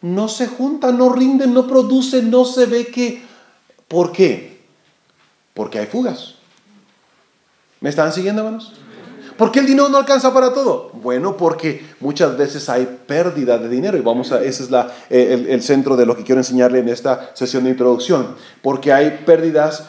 [0.00, 3.22] No se junta, no rinde, no produce, no se ve que...
[3.86, 4.64] ¿Por qué?
[5.54, 6.34] Porque hay fugas.
[7.80, 8.72] ¿Me están siguiendo, hermanos?
[9.36, 10.90] ¿Por qué el dinero no alcanza para todo?
[10.94, 15.46] Bueno, porque muchas veces hay pérdida de dinero y vamos a, ese es la, eh,
[15.48, 19.84] el, centro de lo que quiero enseñarle en esta sesión de introducción, porque hay pérdidas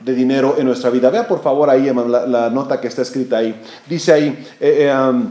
[0.00, 1.10] de dinero en nuestra vida.
[1.10, 3.60] Vea por favor ahí la, la nota que está escrita ahí.
[3.88, 5.30] Dice ahí, eh, eh, um,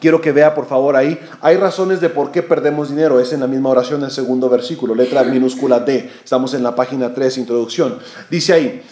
[0.00, 3.40] quiero que vea por favor ahí, hay razones de por qué perdemos dinero, es en
[3.40, 7.98] la misma oración del segundo versículo, letra minúscula D, estamos en la página 3, introducción.
[8.30, 8.82] Dice ahí,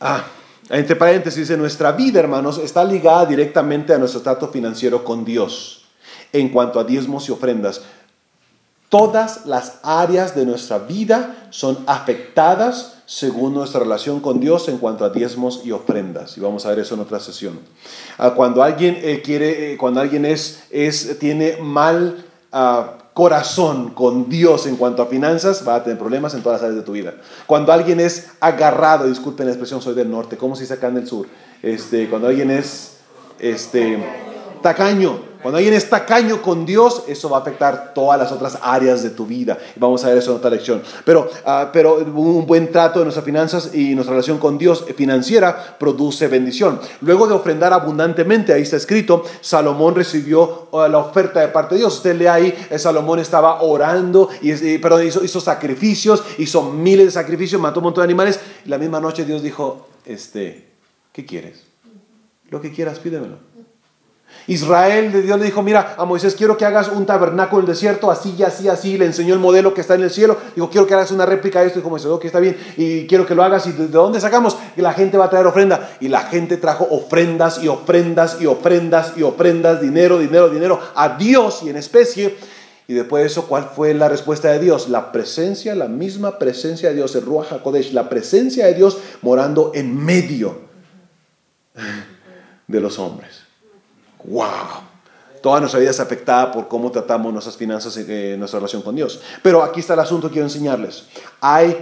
[0.00, 0.24] ah,
[0.70, 5.84] entre paréntesis, nuestra vida, hermanos, está ligada directamente a nuestro trato financiero con Dios.
[6.32, 7.80] En cuanto a diezmos y ofrendas,
[8.90, 15.06] todas las áreas de nuestra vida son afectadas según nuestra relación con Dios en cuanto
[15.06, 16.36] a diezmos y ofrendas.
[16.36, 17.60] Y vamos a ver eso en otra sesión.
[18.18, 24.28] Ah, cuando alguien eh, quiere, eh, cuando alguien es, es, tiene mal ah, corazón con
[24.28, 26.92] Dios en cuanto a finanzas, va a tener problemas en todas las áreas de tu
[26.92, 27.14] vida.
[27.48, 30.98] Cuando alguien es agarrado, disculpen la expresión, soy del norte, ¿cómo se dice acá en
[30.98, 31.26] el sur?
[31.60, 32.98] Este, cuando alguien es
[33.40, 33.98] este,
[34.68, 35.28] tacaño.
[35.40, 39.10] Cuando alguien es tacaño con Dios, eso va a afectar todas las otras áreas de
[39.10, 39.56] tu vida.
[39.76, 40.82] Vamos a ver eso en otra lección.
[41.04, 45.78] Pero, ah, pero un buen trato de nuestras finanzas y nuestra relación con Dios financiera
[45.78, 46.80] produce bendición.
[47.00, 51.82] Luego de ofrendar abundantemente, ahí está escrito, Salomón recibió ah, la oferta de parte de
[51.82, 51.94] Dios.
[51.94, 57.12] Usted lee ahí, eh, Salomón estaba orando, y, perdón, hizo, hizo sacrificios, hizo miles de
[57.12, 58.40] sacrificios, mató un montón de animales.
[58.66, 60.68] Y la misma noche Dios dijo, este,
[61.12, 61.62] ¿qué quieres?
[62.50, 63.47] Lo que quieras, pídemelo.
[64.48, 68.10] Israel, Dios le dijo, mira, a Moisés quiero que hagas un tabernáculo en el desierto,
[68.10, 70.86] así y así, así, le enseñó el modelo que está en el cielo, dijo, quiero
[70.86, 73.34] que hagas una réplica de esto, y como dice, ok, está bien, y quiero que
[73.34, 74.56] lo hagas, y ¿de dónde sacamos?
[74.74, 78.46] Que la gente va a traer ofrenda, y la gente trajo ofrendas y ofrendas y
[78.46, 82.36] ofrendas y ofrendas, dinero, dinero, dinero, a Dios y en especie,
[82.86, 84.88] y después de eso, ¿cuál fue la respuesta de Dios?
[84.88, 89.72] La presencia, la misma presencia de Dios, el Ruach HaKodesh, la presencia de Dios morando
[89.74, 90.58] en medio
[92.66, 93.47] de los hombres.
[94.24, 94.88] ¡Wow!
[95.42, 98.94] Toda nuestra vida es afectada por cómo tratamos nuestras finanzas y eh, nuestra relación con
[98.94, 99.20] Dios.
[99.42, 101.06] Pero aquí está el asunto que quiero enseñarles.
[101.40, 101.76] Hay,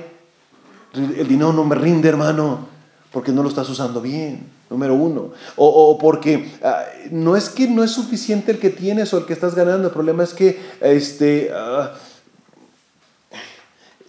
[0.95, 2.69] el dinero no me rinde, hermano,
[3.13, 5.31] porque no lo estás usando bien, número uno.
[5.57, 9.33] O, porque ah, no es que no es suficiente el que tienes o el que
[9.33, 11.95] estás ganando, el problema es que este, ah,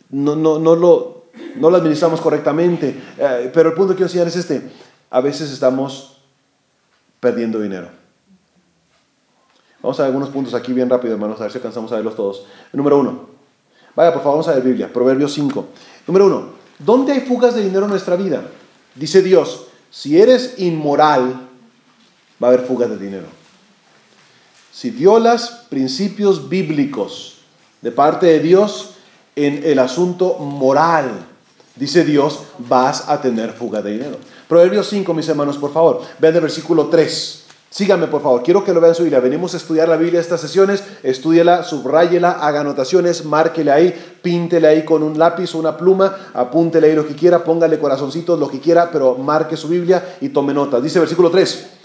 [0.09, 3.01] no, no, no, lo, no lo administramos correctamente.
[3.17, 4.61] Eh, pero el punto que quiero enseñar es este.
[5.09, 6.17] A veces estamos
[7.21, 7.89] perdiendo dinero.
[9.87, 12.13] Vamos a ver algunos puntos aquí bien rápido, hermanos, a ver si alcanzamos a verlos
[12.13, 12.43] todos.
[12.73, 13.21] Número uno.
[13.95, 15.65] Vaya, por favor, vamos a ver Biblia, Proverbios 5.
[16.07, 16.49] Número uno.
[16.77, 18.43] ¿Dónde hay fugas de dinero en nuestra vida?
[18.95, 21.39] Dice Dios, si eres inmoral,
[22.43, 23.27] va a haber fugas de dinero.
[24.73, 27.37] Si violas principios bíblicos
[27.81, 28.95] de parte de Dios
[29.37, 31.25] en el asunto moral,
[31.77, 34.17] dice Dios, vas a tener fuga de dinero.
[34.49, 36.01] Proverbios 5, mis hermanos, por favor.
[36.19, 37.45] Vean el versículo 3.
[37.69, 38.43] Síganme, por favor.
[38.43, 39.19] Quiero que lo vean su Biblia.
[39.19, 40.83] Venimos a estudiar la Biblia estas sesiones.
[41.03, 46.87] Estúdiela, subráyela, haga anotaciones, márquele ahí, píntele ahí con un lápiz o una pluma, apúntele
[46.87, 50.53] ahí lo que quiera, póngale corazoncitos, lo que quiera, pero marque su Biblia y tome
[50.53, 50.79] nota.
[50.79, 51.76] Dice versículo 3.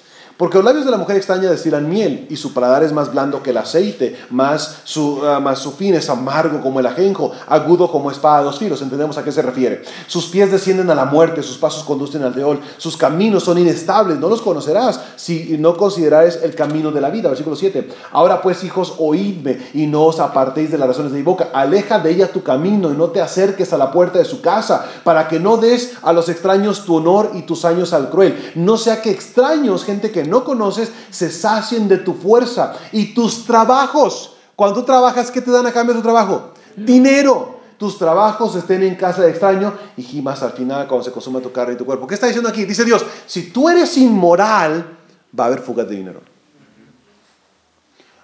[0.43, 3.45] Porque los labios de la mujer extraña destilan miel y su paladar es más blando
[3.45, 7.93] que el aceite, más su, ah, más su fin es amargo como el ajenjo, agudo
[7.93, 8.83] como espada de dos filos.
[8.83, 9.83] Entendemos a qué se refiere.
[10.09, 14.19] Sus pies descienden a la muerte, sus pasos conducen al deol, sus caminos son inestables,
[14.19, 17.29] no los conocerás si no considerares el camino de la vida.
[17.29, 17.91] Versículo 7.
[18.11, 21.51] Ahora pues, hijos, oídme y no os apartéis de las razones de mi boca.
[21.53, 24.87] Aleja de ella tu camino y no te acerques a la puerta de su casa,
[25.05, 28.51] para que no des a los extraños tu honor y tus años al cruel.
[28.57, 33.45] No sea que extraños, gente que no conoces se sacien de tu fuerza y tus
[33.45, 34.37] trabajos.
[34.57, 36.53] Cuando trabajas, ¿qué te dan a cambio de tu trabajo?
[36.77, 37.61] Dinero.
[37.79, 41.51] Tus trabajos estén en casa de extraño y gimas al final cuando se consuma tu
[41.51, 42.07] carne y tu cuerpo.
[42.07, 42.65] ¿Qué está diciendo aquí?
[42.65, 44.99] Dice Dios, si tú eres inmoral,
[45.39, 46.21] va a haber fugas de dinero.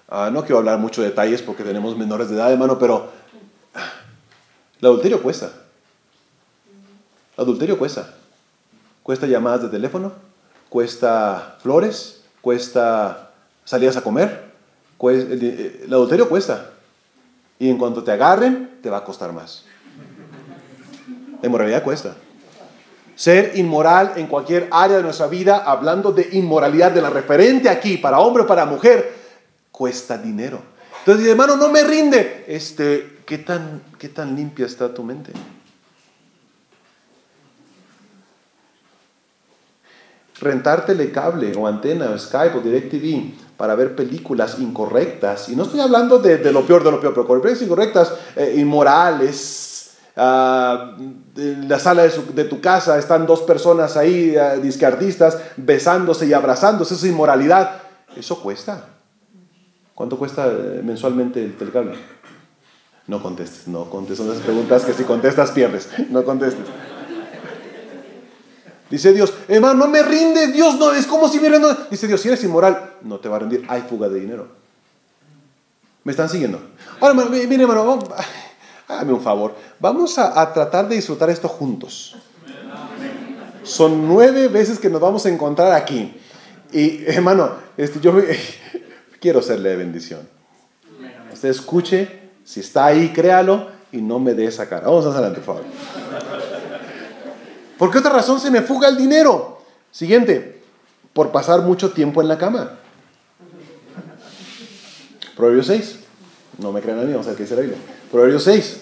[0.07, 3.09] Ah, no quiero hablar mucho de detalles porque tenemos menores de edad, hermano, pero
[4.79, 5.51] el adulterio cuesta.
[7.37, 8.15] El adulterio cuesta.
[9.03, 10.13] Cuesta llamadas de teléfono,
[10.69, 13.31] cuesta flores, cuesta
[13.65, 14.51] salidas a comer,
[15.01, 16.71] el adulterio cuesta.
[17.59, 19.65] Y en cuanto te agarren, te va a costar más.
[21.41, 22.15] La inmoralidad cuesta.
[23.15, 27.97] Ser inmoral en cualquier área de nuestra vida, hablando de inmoralidad, de la referente aquí,
[27.97, 29.13] para hombre o para mujer,
[29.71, 30.61] cuesta dinero.
[30.99, 32.45] Entonces, hermano, no me rinde.
[32.47, 35.33] Este, ¿qué tan, qué tan limpia está tu mente?
[40.41, 45.49] Rentar telecable o antena o Skype o DirecTV para ver películas incorrectas.
[45.49, 49.67] Y no estoy hablando de, lo peor de lo peor, pero películas incorrectas, eh, inmorales.
[50.15, 50.95] Ah,
[51.37, 54.85] en la sala de, tu casa están dos personas ahí, uh, disque
[55.55, 56.93] besándose y abrazándose.
[56.93, 57.81] Eso es inmoralidad.
[58.15, 58.85] Eso cuesta.
[59.95, 61.93] ¿Cuánto cuesta eh, mensualmente el telecable?
[63.07, 64.25] No contestes, no contestes.
[64.25, 65.89] Son esas preguntas que si contestas pierdes.
[66.09, 66.65] No contestes.
[68.89, 71.67] Dice Dios, hermano, no me rinde, Dios no, es como si me rinde.
[71.91, 74.47] Dice Dios, si eres inmoral, no te va a rendir, hay fuga de dinero.
[76.03, 76.59] ¿Me están siguiendo?
[76.99, 77.99] Ahora, mire, hermano,
[78.87, 82.15] hágame un favor, vamos a, tratar de disfrutar esto juntos.
[83.63, 86.15] Son nueve veces que nos vamos a encontrar aquí.
[86.71, 88.13] Y, hermano, este, yo
[89.19, 90.27] quiero serle de bendición.
[91.31, 94.87] Usted escuche, si está ahí, créalo y no me dé esa cara.
[94.87, 96.58] Vamos adelante, por favor.
[97.79, 99.61] ¿Por qué otra razón se me fuga el dinero?
[99.89, 100.61] Siguiente,
[101.13, 102.77] por pasar mucho tiempo en la cama.
[105.37, 105.99] Proverbios 6.
[106.57, 107.79] No me crean a mí, vamos a ver qué dice la Biblia.
[108.11, 108.81] Proverbios 6.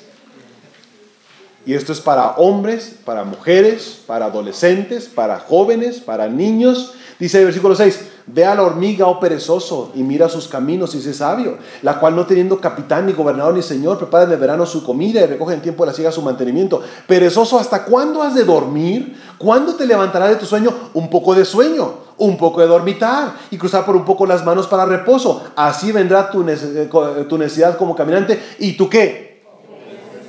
[1.67, 6.93] Y esto es para hombres, para mujeres, para adolescentes, para jóvenes, para niños.
[7.19, 11.01] Dice el versículo 6, ve a la hormiga, oh perezoso, y mira sus caminos y
[11.01, 14.65] sé sabio, la cual no teniendo capitán, ni gobernador, ni señor, prepara en el verano
[14.65, 16.81] su comida y recoge en tiempo de la siega su mantenimiento.
[17.05, 19.21] Perezoso, ¿hasta cuándo has de dormir?
[19.37, 20.73] ¿Cuándo te levantará de tu sueño?
[20.93, 24.67] Un poco de sueño, un poco de dormitar y cruzar por un poco las manos
[24.67, 25.43] para reposo.
[25.57, 28.41] Así vendrá tu, necesidad como caminante.
[28.57, 29.43] ¿Y tú qué?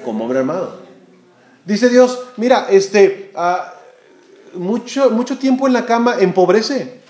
[0.04, 0.87] Como hombre armado.
[1.68, 3.74] Dice Dios, mira, este, ah,
[4.54, 7.02] mucho, mucho tiempo en la cama empobrece.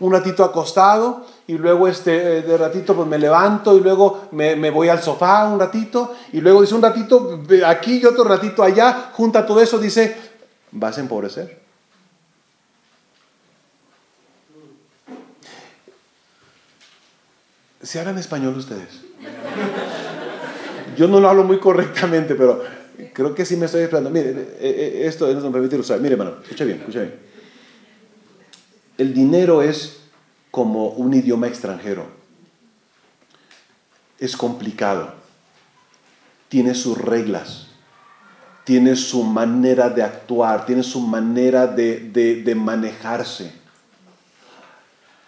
[0.00, 4.70] Un ratito acostado y luego este, de ratito pues me levanto y luego me, me,
[4.70, 9.10] voy al sofá un ratito y luego dice un ratito aquí y otro ratito allá,
[9.12, 10.16] junta todo eso, dice,
[10.72, 11.60] vas a empobrecer.
[17.84, 19.00] ¿Se hablan español ustedes?
[20.96, 22.64] Yo no lo hablo muy correctamente, pero
[23.12, 24.10] Creo que sí me estoy explicando.
[24.10, 26.00] Mire, eh, eh, esto no me permite usar.
[26.00, 27.14] Mire, hermano, escucha bien, escucha bien.
[28.96, 30.00] El dinero es
[30.50, 32.06] como un idioma extranjero.
[34.18, 35.12] Es complicado.
[36.48, 37.66] Tiene sus reglas.
[38.64, 40.64] Tiene su manera de actuar.
[40.64, 42.00] Tiene su manera de,
[42.42, 43.52] de manejarse.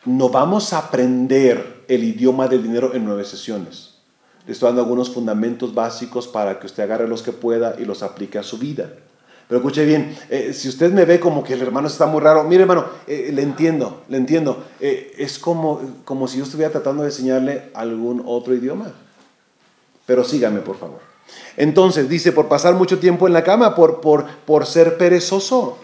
[0.07, 3.98] No vamos a aprender el idioma del dinero en nueve sesiones.
[4.49, 8.03] Le estoy dando algunos fundamentos básicos para que usted agarre los que pueda y los
[8.03, 8.91] aplique a su vida.
[9.47, 12.45] Pero escuche bien, eh, si usted me ve como que el hermano está muy raro,
[12.45, 14.65] mire hermano, eh, le entiendo, le entiendo.
[14.81, 18.91] Eh, es como, como si yo estuviera tratando de enseñarle algún otro idioma.
[20.07, 21.01] Pero sígame, por favor.
[21.59, 25.77] Entonces, dice, por pasar mucho tiempo en la cama, por, por, por ser perezoso.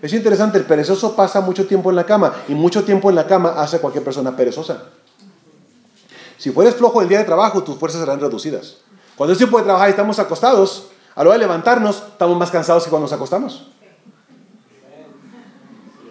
[0.00, 3.26] Es interesante, el perezoso pasa mucho tiempo en la cama y mucho tiempo en la
[3.26, 4.84] cama hace a cualquier persona perezosa.
[6.44, 8.76] Si fueres flojo el día de trabajo, tus fuerzas serán reducidas.
[9.16, 12.50] Cuando es tiempo de trabajar y estamos acostados, a la hora de levantarnos, estamos más
[12.50, 13.70] cansados que cuando nos acostamos.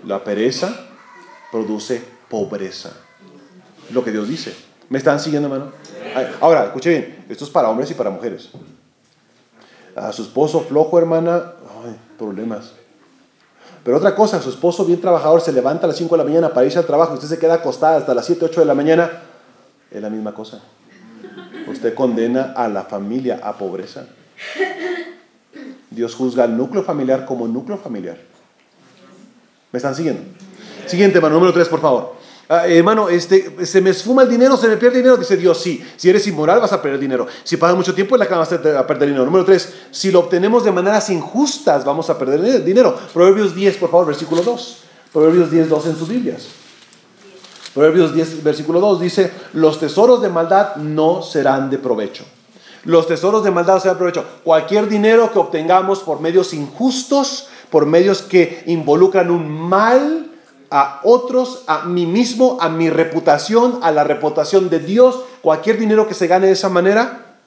[0.07, 0.75] La pereza
[1.51, 2.93] produce pobreza.
[3.91, 4.55] Lo que Dios dice.
[4.89, 5.71] ¿Me están siguiendo, hermano?
[6.41, 7.25] Ahora, escuche bien.
[7.29, 8.49] Esto es para hombres y para mujeres.
[9.95, 11.53] A su esposo flojo, hermana,
[11.85, 12.71] ay, problemas.
[13.83, 16.49] Pero otra cosa, su esposo bien trabajador se levanta a las 5 de la mañana
[16.49, 19.11] para irse al trabajo, usted se queda acostada hasta las 7, 8 de la mañana,
[19.93, 20.61] es la misma cosa.
[21.67, 24.07] Usted condena a la familia a pobreza.
[25.89, 28.17] Dios juzga al núcleo familiar como núcleo familiar.
[29.71, 30.21] ¿Me están siguiendo?
[30.87, 32.15] Siguiente, hermano, número 3, por favor.
[32.49, 35.15] Ah, hermano, este, se me esfuma el dinero, se me pierde dinero.
[35.15, 35.83] Dice Dios, sí.
[35.95, 37.27] Si eres inmoral, vas a perder dinero.
[37.43, 39.25] Si pasas mucho tiempo en la cama, vas a perder dinero.
[39.25, 42.97] Número 3, si lo obtenemos de maneras injustas, vamos a perder dinero.
[43.13, 44.77] Proverbios 10, por favor, versículo 2.
[45.13, 46.62] Proverbios 10, 2 en sus Biblias.
[47.73, 52.23] Proverbios 10, versículo 2 dice, los tesoros de maldad no serán de provecho.
[52.83, 54.25] Los tesoros de maldad serán de provecho.
[54.43, 60.29] Cualquier dinero que obtengamos por medios injustos, por medios que involucran un mal
[60.69, 66.07] a otros, a mí mismo, a mi reputación, a la reputación de Dios, cualquier dinero
[66.07, 67.37] que se gane de esa manera,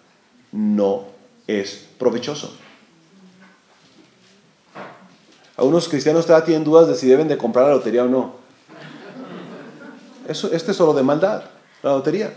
[0.53, 1.05] no
[1.47, 2.53] es provechoso.
[5.57, 8.46] Algunos cristianos todavía tienen dudas de si deben de comprar la lotería o no.
[10.29, 11.43] Eso, este es solo de maldad,
[11.83, 12.33] la lotería.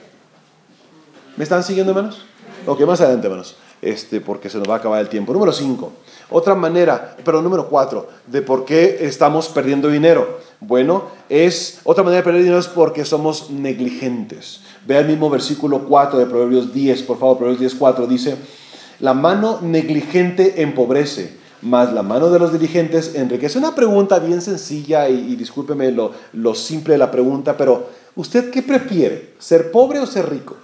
[1.38, 2.26] ¿Me están siguiendo, hermanos?
[2.66, 3.56] Ok, más adelante, hermanos.
[3.82, 5.32] Este, porque se nos va a acabar el tiempo.
[5.32, 5.92] Número 5.
[6.32, 10.40] Otra manera, pero número 4, de por qué estamos perdiendo dinero.
[10.60, 14.62] Bueno, es otra manera de perder dinero es porque somos negligentes.
[14.86, 18.38] Vea el mismo versículo 4 de Proverbios 10, por favor, Proverbios 10, 4 dice,
[19.00, 23.58] la mano negligente empobrece, más la mano de los dirigentes enriquece.
[23.58, 28.62] Una pregunta bien sencilla y, discúlpeme lo, lo simple de la pregunta, pero ¿usted qué
[28.62, 29.34] prefiere?
[29.40, 30.58] ¿Ser pobre o ser rico?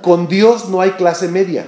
[0.00, 1.66] Con Dios no hay clase media.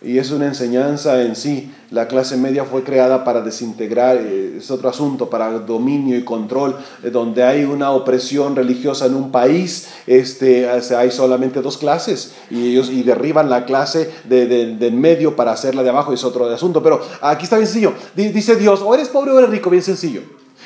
[0.00, 1.72] Y es una enseñanza en sí.
[1.90, 6.76] La clase media fue creada para desintegrar, eh, es otro asunto, para dominio y control,
[7.04, 12.70] eh, donde hay una opresión religiosa en un país, este, hay solamente dos clases y
[12.70, 16.82] ellos y derriban la clase de, del medio para hacerla de abajo, es otro asunto.
[16.82, 17.92] Pero aquí está bien sencillo.
[18.16, 20.22] Dice Dios, o eres pobre o eres rico, bien sencillo.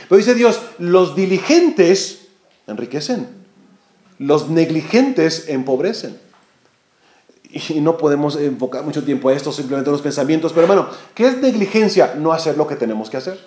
[0.09, 2.29] Pero dice Dios, los diligentes
[2.67, 3.29] enriquecen,
[4.19, 6.30] los negligentes empobrecen.
[7.53, 10.53] Y no podemos enfocar mucho tiempo a esto, simplemente los pensamientos.
[10.53, 12.15] Pero hermano, ¿qué es negligencia?
[12.17, 13.41] No hacer lo que tenemos que hacer.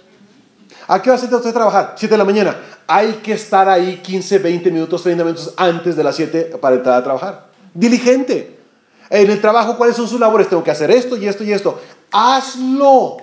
[0.88, 1.96] ¿A qué hora se usted trabajar?
[1.98, 2.58] 7 de la mañana.
[2.88, 6.96] Hay que estar ahí 15, 20 minutos, 30 minutos antes de las 7 para entrar
[6.96, 7.48] a trabajar.
[7.74, 8.60] Diligente.
[9.10, 10.50] En el trabajo, ¿cuáles son sus labores?
[10.50, 11.80] Tengo que hacer esto y esto y esto.
[12.12, 13.18] Hazlo.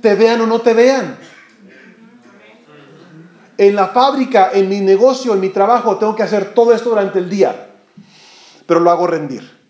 [0.00, 1.18] Te vean o no te vean.
[3.56, 7.20] En la fábrica, en mi negocio, en mi trabajo, tengo que hacer todo esto durante
[7.20, 7.70] el día,
[8.66, 9.63] pero lo hago rendir.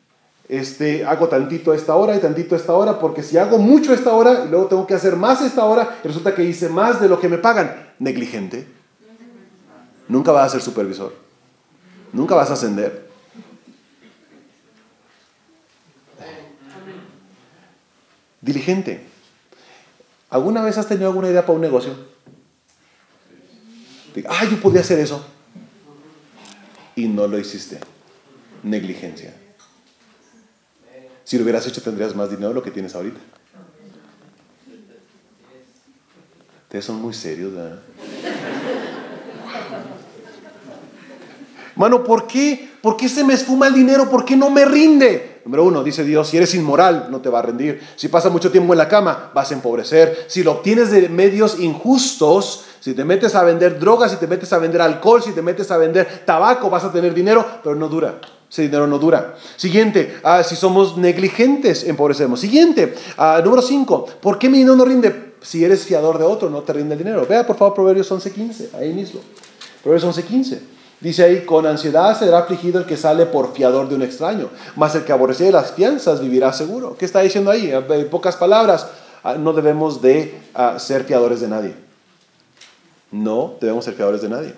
[0.49, 3.93] Este, hago tantito a esta hora y tantito a esta hora, porque si hago mucho
[3.93, 6.69] a esta hora y luego tengo que hacer más a esta hora, resulta que hice
[6.69, 7.93] más de lo que me pagan.
[7.99, 8.67] Negligente.
[10.09, 11.15] Nunca vas a ser supervisor.
[12.13, 13.09] Nunca vas a ascender.
[18.41, 19.03] Diligente.
[20.29, 21.95] ¿Alguna vez has tenido alguna idea para un negocio?
[24.29, 25.25] ah, yo podría hacer eso.
[26.95, 27.81] Y no lo hiciste.
[28.63, 29.35] Negligencia.
[31.25, 33.19] Si lo hubieras hecho tendrías más dinero de lo que tienes ahorita.
[36.65, 37.79] Ustedes son muy serios, ¿verdad?
[41.77, 42.71] Mano, ¿por qué?
[42.83, 44.09] ¿Por qué se me esfuma el dinero?
[44.11, 45.41] ¿Por qué no me rinde?
[45.45, 47.81] Número uno, dice Dios, si eres inmoral, no te va a rendir.
[47.97, 50.27] Si pasas mucho tiempo en la cama, vas a empobrecer.
[50.29, 54.53] Si lo obtienes de medios injustos, si te metes a vender drogas, si te metes
[54.53, 57.89] a vender alcohol, si te metes a vender tabaco, vas a tener dinero, pero no
[57.89, 58.21] dura.
[58.55, 59.35] Ese dinero no dura.
[59.57, 62.39] Siguiente, ah, si somos negligentes, empobrecemos.
[62.39, 65.33] Siguiente, ah, número cinco, ¿por qué mi dinero no rinde?
[65.43, 67.27] Si eres fiador de otro, no te rinde el dinero.
[67.29, 69.19] Vea por favor Proverbios 11.15, ahí mismo.
[69.83, 70.59] Proverbios 11.15.
[71.01, 74.95] Dice ahí, con ansiedad será afligido el que sale por fiador de un extraño, mas
[74.95, 76.97] el que aborrece las fianzas vivirá seguro.
[76.97, 77.73] ¿Qué está diciendo ahí?
[77.73, 78.87] En pocas palabras,
[79.25, 80.33] ah, no debemos de
[80.79, 81.75] ser fiadores de nadie.
[83.11, 84.55] No debemos ser fiadores de nadie.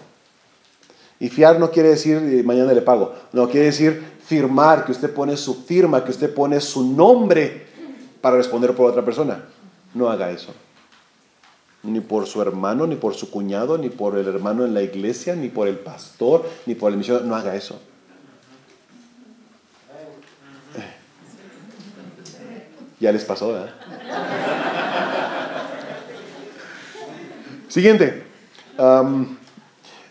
[1.19, 5.12] Y fiar no quiere decir eh, mañana le pago, no quiere decir firmar, que usted
[5.12, 7.67] pone su firma, que usted pone su nombre
[8.21, 9.45] para responder por otra persona.
[9.95, 10.53] No haga eso
[11.87, 15.35] ni por su hermano, ni por su cuñado, ni por el hermano en la iglesia,
[15.37, 17.27] ni por el pastor, ni por el misionero.
[17.27, 17.81] No haga eso.
[22.99, 23.75] Ya les pasó, ¿verdad?
[27.69, 28.25] Siguiente.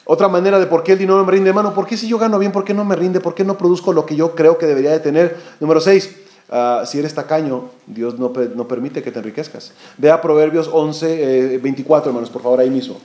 [0.06, 1.74] Otra manera de por qué el dinero no me rinde, hermano.
[1.74, 3.20] ¿Por qué si yo gano bien, por qué no me rinde?
[3.20, 5.36] ¿Por qué no produzco lo que yo creo que debería de tener?
[5.60, 6.16] Número 6.
[6.50, 9.74] Ah, si eres tacaño, Dios no, no, permite que te enriquezcas.
[9.98, 12.98] Vea Proverbios 11, 24, eh, hermanos, por favor, ahí mismo.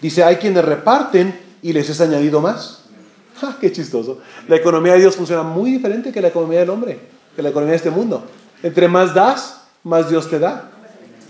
[0.00, 2.86] Dice, hay quienes reparten y les es añadido más.
[3.40, 4.18] ¡Ja, ¡Qué chistoso!
[4.48, 6.98] La economía de Dios funciona muy diferente que la economía del hombre,
[7.36, 8.24] que la economía de este mundo.
[8.64, 10.70] Entre más das, más Dios te da.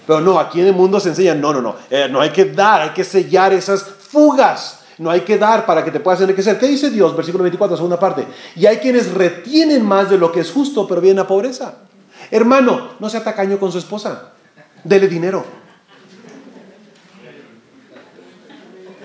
[0.07, 2.47] Pero no, aquí en el mundo se enseña, no, no, no, eh, no hay que
[2.47, 3.85] dar, hay que sellar esas
[4.15, 6.59] fugas no hay que dar para que te puedas enriquecer.
[6.59, 7.17] ¿Qué dice Dios?
[7.17, 8.27] Versículo 24, segunda parte.
[8.55, 11.75] Y hay quienes retienen más de lo que es justo, pero vienen a pobreza.
[12.31, 14.33] Hermano, no sea tacaño con su esposa.
[14.85, 15.45] Dele dinero.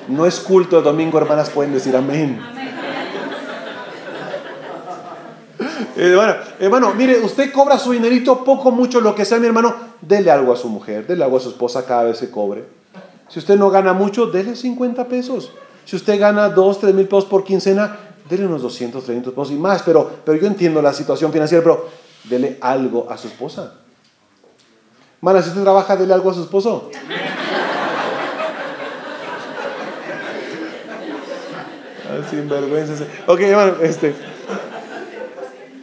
[0.07, 2.39] No es culto de domingo, hermanas, pueden decir amén.
[5.95, 9.75] Eh, bueno, hermano, mire, usted cobra su dinerito, poco, mucho, lo que sea, mi hermano,
[10.01, 12.78] dele algo a su mujer, dele algo a su esposa cada vez que cobre.
[13.29, 15.51] Si usted no gana mucho, dele 50 pesos.
[15.85, 19.55] Si usted gana 2, 3 mil pesos por quincena, dele unos 200, 300 pesos y
[19.55, 19.83] más.
[19.83, 21.89] Pero, pero yo entiendo la situación financiera, pero
[22.23, 23.73] dele algo a su esposa.
[25.21, 26.89] Mana, si usted trabaja, dele algo a su esposo.
[32.09, 33.03] Ah, sin vergüenza.
[33.27, 34.15] Ok, hermano, este.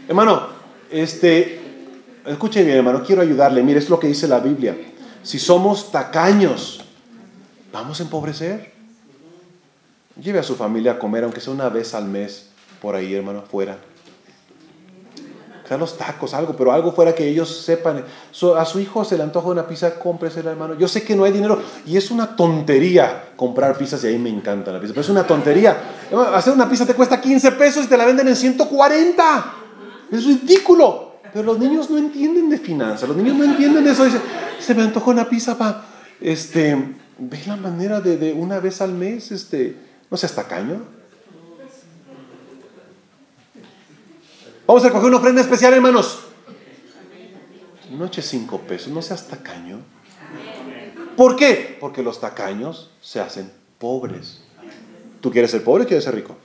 [0.09, 0.49] Hermano,
[0.91, 1.61] este.
[2.25, 3.63] Escuche bien, hermano, quiero ayudarle.
[3.63, 4.77] Mire, es lo que dice la Biblia.
[5.23, 6.86] Si somos tacaños,
[7.73, 8.73] vamos a empobrecer.
[10.21, 12.49] Lleve a su familia a comer, aunque sea una vez al mes,
[12.81, 13.77] por ahí, hermano, fuera.
[15.69, 18.05] sea los tacos, algo, pero algo fuera que ellos sepan.
[18.57, 20.75] a su hijo se le antoja una pizza, cómpresela, hermano.
[20.75, 24.31] Yo sé que no hay dinero y es una tontería comprar pizzas y ahí me
[24.31, 25.77] encanta la pizza, pero es una tontería.
[26.35, 29.55] Hacer una pizza te cuesta 15 pesos y te la venden en 140.
[30.13, 31.07] Es ridículo.
[31.33, 34.05] Pero los niños no entienden de finanzas, los niños no entienden eso.
[34.05, 34.23] Dicen,
[34.59, 35.85] se me antoja una pizza, pa.
[36.19, 39.77] Este, ve la manera de, de una vez al mes, este,
[40.11, 40.83] no seas tacaño.
[44.67, 46.21] Vamos a coger una ofrenda especial, hermanos.
[47.91, 49.79] Noche cinco pesos, no seas tacaño.
[51.17, 51.77] ¿Por qué?
[51.81, 54.43] Porque los tacaños se hacen pobres.
[55.21, 56.37] ¿Tú quieres ser pobre o quieres ser rico?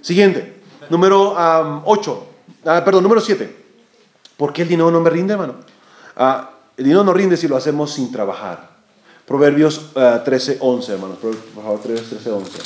[0.00, 0.60] Siguiente,
[0.90, 1.34] número
[1.84, 2.26] 8.
[2.64, 3.54] Ah, perdón, número 7.
[4.36, 5.56] ¿Por qué el dinero no me rinde, hermano?
[6.16, 8.71] Ah, el dinero no rinde si lo hacemos sin trabajar.
[9.26, 9.90] Proverbios
[10.24, 11.18] 13, eh, 11, hermanos.
[11.18, 12.58] Por favor, 13, 11.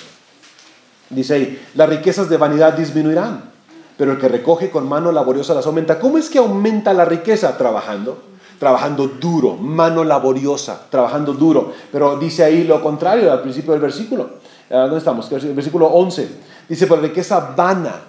[1.11, 3.51] Dice ahí, las riquezas de vanidad disminuirán,
[3.97, 5.99] pero el que recoge con mano laboriosa las aumenta.
[5.99, 7.57] ¿Cómo es que aumenta la riqueza?
[7.57, 8.23] Trabajando.
[8.59, 11.75] Trabajando duro, mano laboriosa, trabajando duro.
[11.93, 14.31] Pero dice ahí lo contrario al principio del versículo.
[14.71, 15.29] Ah, ¿Dónde estamos?
[15.31, 16.29] Versículo 11.
[16.69, 18.01] Dice, por riqueza vana,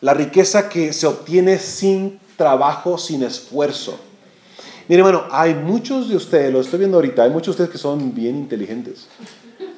[0.00, 3.98] la riqueza que se obtiene sin trabajo, sin esfuerzo.
[4.92, 7.78] Mire, hermano, hay muchos de ustedes, lo estoy viendo ahorita, hay muchos de ustedes que
[7.78, 9.08] son bien inteligentes.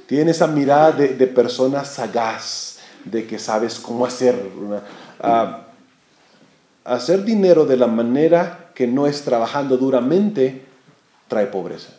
[0.08, 4.34] Tiene esa mirada de, de persona sagaz, de que sabes cómo hacer.
[5.20, 5.66] Ah,
[6.82, 10.64] hacer dinero de la manera que no es trabajando duramente
[11.28, 11.92] trae pobreza.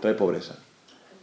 [0.00, 0.56] Trae pobreza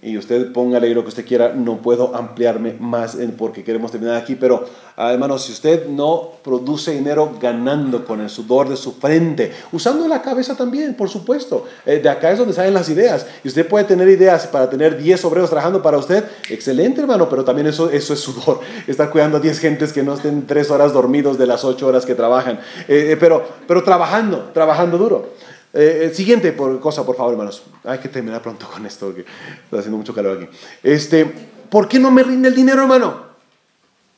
[0.08, 4.36] y usted póngale lo que usted quiera, no puedo ampliarme más porque queremos terminar aquí,
[4.36, 9.51] pero ah, hermanos, si usted no produce dinero ganando con el sudor de su frente,
[9.72, 13.49] usando la cabeza también, por supuesto, eh, de acá es donde salen las ideas, y
[13.49, 17.68] usted puede tener ideas para tener 10 obreros trabajando para usted, excelente hermano, pero también
[17.68, 21.38] eso, eso es sudor, estar cuidando a 10 gentes que no estén 3 horas dormidos
[21.38, 25.38] de las 8 horas que trabajan, eh, eh, pero, pero trabajando, trabajando duro.
[25.74, 27.63] Eh, siguiente por, cosa, por favor, hermanos.
[27.84, 30.57] Hay que terminar pronto con esto, porque está haciendo mucho calor aquí.
[30.82, 31.26] Este,
[31.70, 33.26] ¿Por qué no me rinde el dinero, hermano?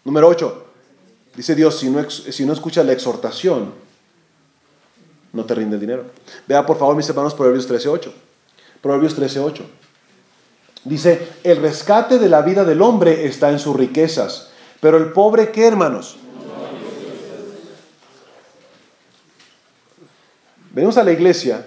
[0.05, 0.65] Número 8.
[1.35, 3.73] Dice Dios, si no, si no escuchas la exhortación,
[5.33, 6.05] no te rinde el dinero.
[6.47, 8.11] Vea, por favor, mis hermanos, Proverbios 13.8.
[8.81, 9.61] Proverbios 13.8.
[10.85, 15.51] Dice, el rescate de la vida del hombre está en sus riquezas, pero el pobre,
[15.51, 16.17] ¿qué, hermanos?
[20.72, 21.65] Venimos a la iglesia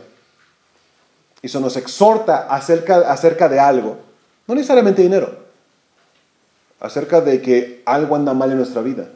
[1.41, 3.99] y se nos exhorta acerca, acerca de algo,
[4.47, 5.37] no necesariamente dinero,
[6.81, 9.09] acerca de que algo anda mal en nuestra vida.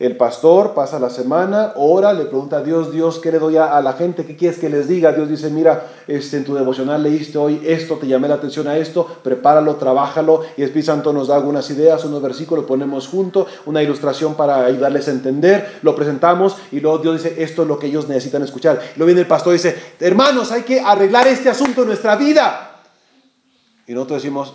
[0.00, 3.80] El pastor pasa la semana, ora, le pregunta a Dios, Dios, ¿qué le doy a,
[3.80, 4.26] la gente?
[4.26, 5.12] ¿Qué quieres que les diga?
[5.12, 8.76] Dios dice, mira, este, en tu devocional leíste hoy esto, te llamé la atención a
[8.76, 13.46] esto, prepáralo, trabájalo, y el Espíritu Santo nos da algunas ideas, unos versículos, ponemos junto,
[13.66, 17.78] una ilustración para ayudarles a entender, lo presentamos, y luego Dios dice, esto es lo
[17.78, 18.80] que ellos necesitan escuchar.
[18.96, 22.16] Y luego viene el pastor y dice, hermanos, hay que arreglar este asunto en nuestra
[22.16, 22.82] vida.
[23.86, 24.54] Y nosotros decimos,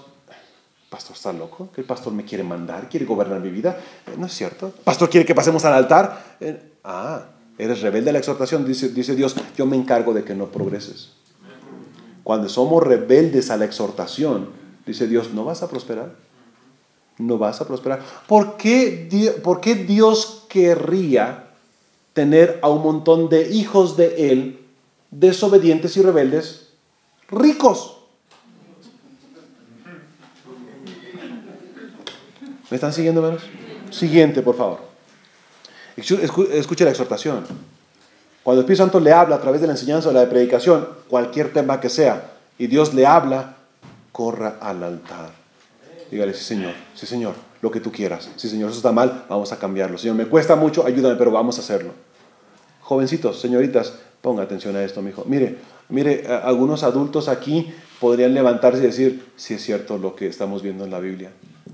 [0.89, 1.69] Pastor, ¿está loco?
[1.73, 2.89] ¿Que el pastor me quiere mandar?
[2.89, 3.79] ¿Quiere gobernar mi vida?
[4.07, 4.73] Eh, no es cierto.
[4.83, 6.37] ¿Pastor quiere que pasemos al altar?
[6.39, 7.25] Eh, ah,
[7.59, 8.65] eres rebelde a la exhortación.
[8.65, 11.09] Dice, Dios, yo me encargo de que no progreses.
[12.23, 14.49] Cuando somos rebeldes a la exhortación,
[14.85, 16.15] dice Dios, no vas a prosperar.
[17.19, 18.01] No vas a prosperar.
[18.27, 21.49] ¿Por qué, ¿Por qué Dios querría
[22.13, 24.59] tener a un montón de hijos de Él,
[25.11, 26.69] desobedientes y rebeldes,
[27.29, 27.98] ricos?
[32.69, 33.41] ¿Me están siguiendo, menos?
[33.89, 34.79] Siguiente, por favor.
[35.97, 37.43] Escuche la exhortación.
[38.43, 41.51] Cuando el Espíritu Santo le habla a través de la enseñanza o la predicación, cualquier
[41.51, 43.57] tema que sea, y Dios le habla,
[44.11, 45.31] corra al altar.
[46.11, 48.29] Dígale, sí Señor, sí Señor, lo que tú quieras.
[48.35, 49.97] Sí Señor, eso está mal, vamos a cambiarlo.
[49.97, 51.91] Señor, me cuesta mucho, ayúdame, pero vamos a hacerlo.
[52.81, 55.23] Jovencitos, señoritas, ponga atención a esto, mi hijo.
[55.27, 55.57] Mire,
[55.89, 60.85] mire, algunos adultos aquí podrían levantarse y decir, sí es cierto lo que estamos viendo
[60.85, 61.31] en la Biblia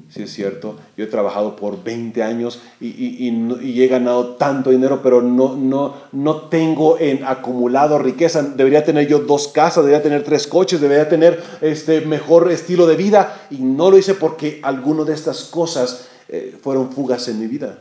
[0.09, 0.75] si es cierto.
[0.97, 6.35] Yo he trabajado por 20 años y, he ganado tanto dinero, pero no, no, no
[6.43, 8.43] tengo en acumulado riqueza.
[8.43, 12.95] Debería tener yo dos casas, debería tener tres coches, debería tener este mejor estilo de
[12.95, 13.47] vida.
[13.49, 17.79] Y no lo hice porque alguno de estas cosas eh, fueron fugas en mi vida.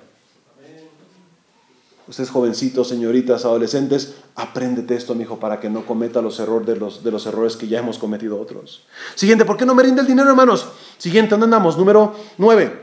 [2.06, 6.76] Ustedes jovencitos, señoritas, adolescentes, apréndete esto, mi hijo, para que no cometa los errores de
[6.76, 8.84] los, de los errores que ya hemos cometido otros.
[9.14, 10.66] Siguiente, ¿por qué no me rinde el dinero, hermanos?
[10.98, 11.76] Siguiente, ¿dónde andamos?
[11.76, 12.82] Número 9.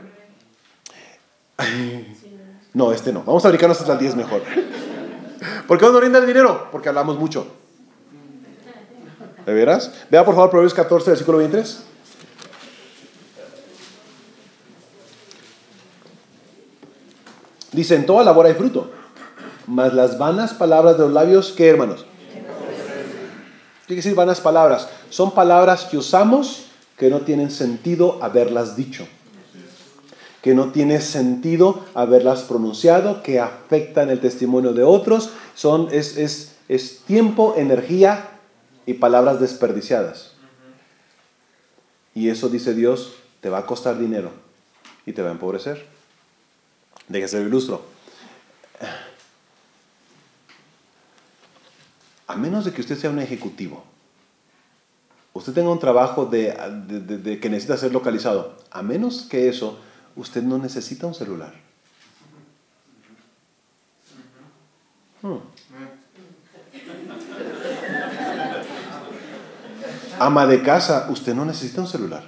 [2.74, 3.22] No, este no.
[3.24, 4.42] Vamos a dedicarnos hasta el 10 mejor.
[5.68, 6.68] ¿Por qué no rinde el dinero?
[6.72, 7.46] Porque hablamos mucho.
[9.44, 9.92] ¿De veras?
[10.10, 11.82] Vea por favor Proverbios 14, versículo 23.
[17.72, 18.90] Dice, en toda labor hay fruto
[19.66, 22.04] mas las vanas palabras de los labios, ¿qué hermanos?
[22.32, 24.88] ¿Qué quiere decir vanas palabras?
[25.10, 26.66] Son palabras que usamos
[27.02, 29.08] que no tienen sentido haberlas dicho,
[30.40, 35.30] que no tiene sentido haberlas pronunciado, que afectan el testimonio de otros.
[35.56, 38.38] Son, es, es, es tiempo, energía
[38.86, 40.34] y palabras desperdiciadas.
[42.14, 44.30] Y eso, dice Dios, te va a costar dinero
[45.04, 45.84] y te va a empobrecer.
[47.08, 47.82] Déjese el ilustro.
[52.28, 53.82] a menos de que usted sea un ejecutivo,
[55.34, 59.78] usted tenga un trabajo de, que necesita ser localizado, a menos que eso,
[60.16, 61.54] usted no necesita un celular.
[65.22, 65.38] Hmm.
[70.18, 72.24] Ama de casa, usted no necesita un celular.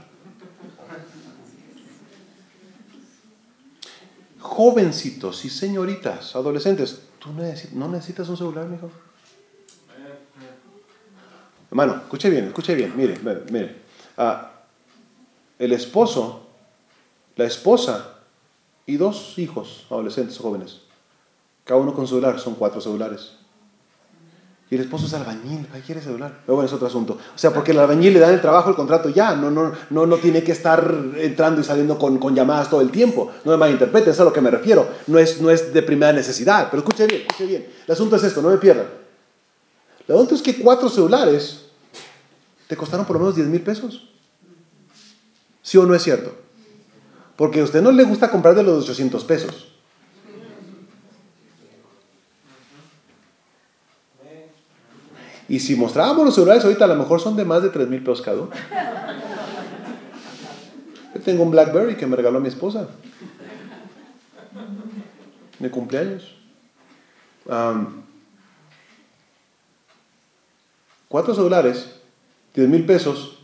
[4.41, 7.31] Jovencitos y señoritas, adolescentes, ¿tú
[7.73, 8.91] no necesitas un celular, hijo?
[11.75, 13.19] Hermano, escuche bien, escuche bien, mire,
[13.51, 13.75] mire.
[14.17, 14.53] Ah,
[15.59, 16.47] el esposo,
[17.35, 18.21] la esposa
[18.87, 20.83] y dos hijos, adolescentes, jóvenes,
[21.65, 23.33] cada uno con celular, son cuatro celulares.
[24.71, 26.43] Y el esposo es albañil, ¿para quiere celular?
[26.47, 27.19] Pero bueno, es otro asunto.
[27.35, 30.07] O sea, porque el albañil le dan el trabajo, el contrato ya, no, no, no,
[30.07, 33.33] no tiene que estar entrando y saliendo con, con llamadas todo el tiempo.
[33.45, 34.89] No me malinterpreten, es a lo que me refiero.
[35.09, 36.69] No es, no es de primera necesidad.
[36.71, 37.67] Pero escuche bien, escuche bien.
[37.85, 38.87] El asunto es esto, no me pierdan.
[40.07, 41.64] El asunto es que cuatro celulares
[42.75, 44.09] te costaron por lo menos 10 mil pesos.
[45.63, 46.37] ¿Sí o no es cierto?
[47.37, 49.69] Porque a usted no le gusta comprar de los 800 pesos.
[55.49, 58.01] Y si mostrábamos los celulares ahorita, a lo mejor son de más de 3 mil
[58.01, 58.51] pesos cada uno.
[61.15, 62.89] Yo tengo un Blackberry que me regaló mi esposa.
[65.61, 66.35] De cumpleaños.
[71.07, 72.01] cuatro celulares,
[72.55, 73.39] 10 mil pesos,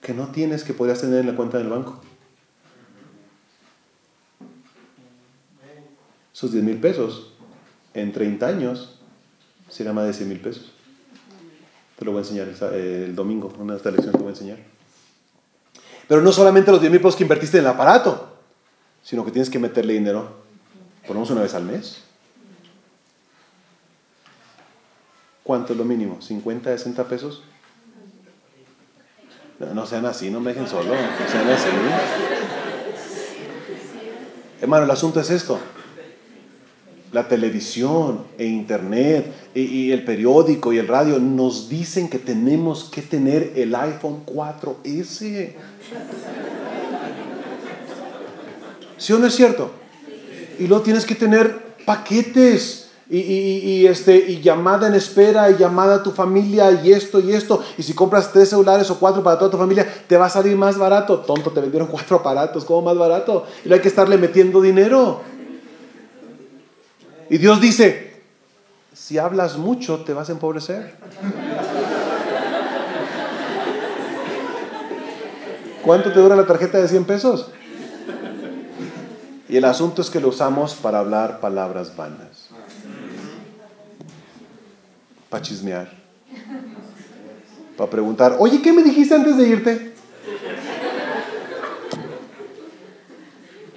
[0.00, 2.00] que no tienes que podrías tener en la cuenta del banco.
[6.32, 7.32] Esos 10 mil pesos,
[7.92, 8.98] en 30 años,
[9.68, 10.72] será más de 100 mil pesos.
[11.98, 14.58] Te lo voy a enseñar el, domingo, una de estas lecciones te voy a enseñar.
[16.08, 18.38] Pero no solamente los 10 mil pesos que invertiste en el aparato,
[19.02, 20.36] sino que tienes que meterle dinero,
[21.06, 22.04] ponemos una vez al mes.
[25.42, 26.20] ¿Cuánto es lo mínimo?
[26.20, 27.42] ¿50, 60 pesos?
[29.60, 31.68] No, sean así, no me dejen solo, no sean así.
[34.60, 35.58] Hermano, el asunto es esto
[37.12, 43.02] la televisión e internet y, el periódico y el radio nos dicen que tenemos que
[43.02, 45.52] tener el iPhone 4S.
[48.96, 49.72] ¿Sí o no es cierto?
[50.58, 55.96] Y luego tienes que tener paquetes y, y, este, y llamada en espera y llamada
[55.96, 57.60] a tu familia y esto y esto.
[57.76, 60.56] Y si compras tres celulares o cuatro para toda tu familia, te va a salir
[60.56, 61.18] más barato.
[61.18, 63.46] Tonto, te vendieron cuatro aparatos, ¿cómo más barato?
[63.64, 65.22] Y no hay que estarle metiendo dinero.
[67.28, 68.22] Y Dios dice,
[68.92, 70.94] si hablas mucho te vas a empobrecer.
[75.84, 77.50] ¿Cuánto te dura la tarjeta de 100 pesos?
[79.48, 82.29] Y el asunto es que lo usamos para hablar palabras vanas.
[85.30, 85.88] Para chismear.
[87.76, 89.94] Para preguntar, oye, ¿qué me dijiste antes de irte?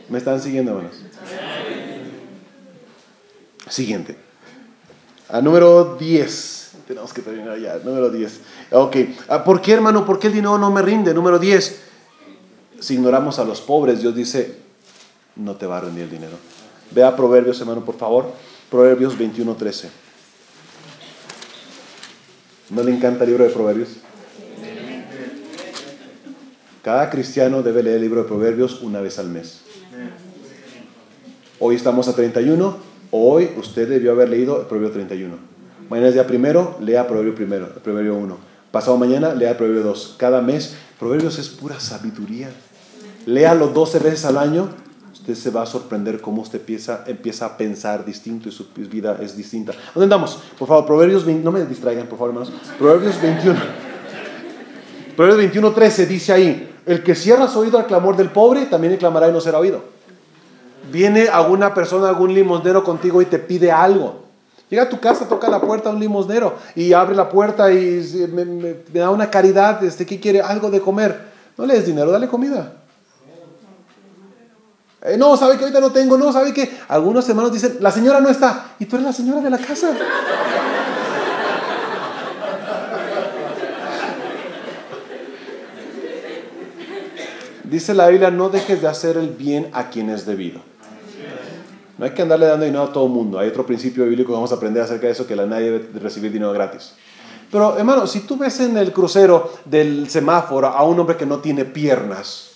[0.09, 0.97] ¿Me están siguiendo, hermanos?
[3.69, 4.17] Siguiente.
[5.29, 6.71] A número 10.
[6.87, 7.77] Tenemos que terminar ya.
[7.77, 8.41] Número 10.
[8.71, 8.97] Ok.
[9.29, 10.05] Ah, ¿Por qué, hermano?
[10.05, 11.13] ¿Por qué el dinero no me rinde?
[11.13, 11.81] Número 10.
[12.79, 14.57] Si ignoramos a los pobres, Dios dice,
[15.35, 16.37] no te va a rendir el dinero.
[16.91, 18.31] Vea Proverbios, hermano, por favor.
[18.69, 19.87] Proverbios 21.13.
[22.73, 23.89] ¿No le encanta el libro de Proverbios?
[26.81, 29.61] Cada cristiano debe leer el libro de Proverbios una vez al mes.
[31.59, 32.75] Hoy estamos a 31.
[33.11, 35.35] Hoy usted debió haber leído el Proverbio 31.
[35.87, 38.37] Mañana es día primero, lea Proverbio primero, el Proverbio 1.
[38.71, 40.15] Pasado mañana, lea el Proverbio 2.
[40.17, 42.49] Cada mes, Proverbios es pura sabiduría.
[43.27, 44.69] Léalo 12 veces al año.
[45.23, 49.17] Usted se va a sorprender cómo usted empieza, empieza a pensar distinto y su vida
[49.21, 49.73] es distinta.
[49.95, 50.39] ¿Dónde andamos?
[50.59, 52.53] Por favor, Proverbios 20, no me distraigan, por favor, hermanos.
[52.77, 53.59] Proverbios 21.
[55.15, 58.93] Proverbios 21, 13 dice ahí, el que cierra su oído al clamor del pobre, también
[58.93, 59.93] le clamará y no será oído
[60.91, 64.23] viene alguna persona, algún limosnero contigo y te pide algo.
[64.69, 68.27] Llega a tu casa, toca la puerta a un limosnero y abre la puerta y
[68.31, 70.41] me, da una caridad, este, ¿qué quiere?
[70.41, 71.33] Algo de comer.
[71.57, 72.73] No le des dinero, dale comida.
[75.05, 78.21] Eh, no, sabe que ahorita no tengo, no, sabe que algunos hermanos dicen, la señora
[78.21, 79.89] no está, y tú eres la señora de la casa.
[87.65, 90.61] Dice la Biblia, no dejes de hacer el bien a quien es debido.
[91.97, 93.39] No hay que andarle dando dinero a todo el mundo.
[93.39, 95.99] Hay otro principio bíblico que vamos a aprender acerca de eso, que la nadie debe
[95.99, 96.93] recibir dinero gratis.
[97.51, 101.39] Pero hermano, si tú ves en el crucero del semáforo a un hombre que no
[101.39, 102.52] tiene piernas,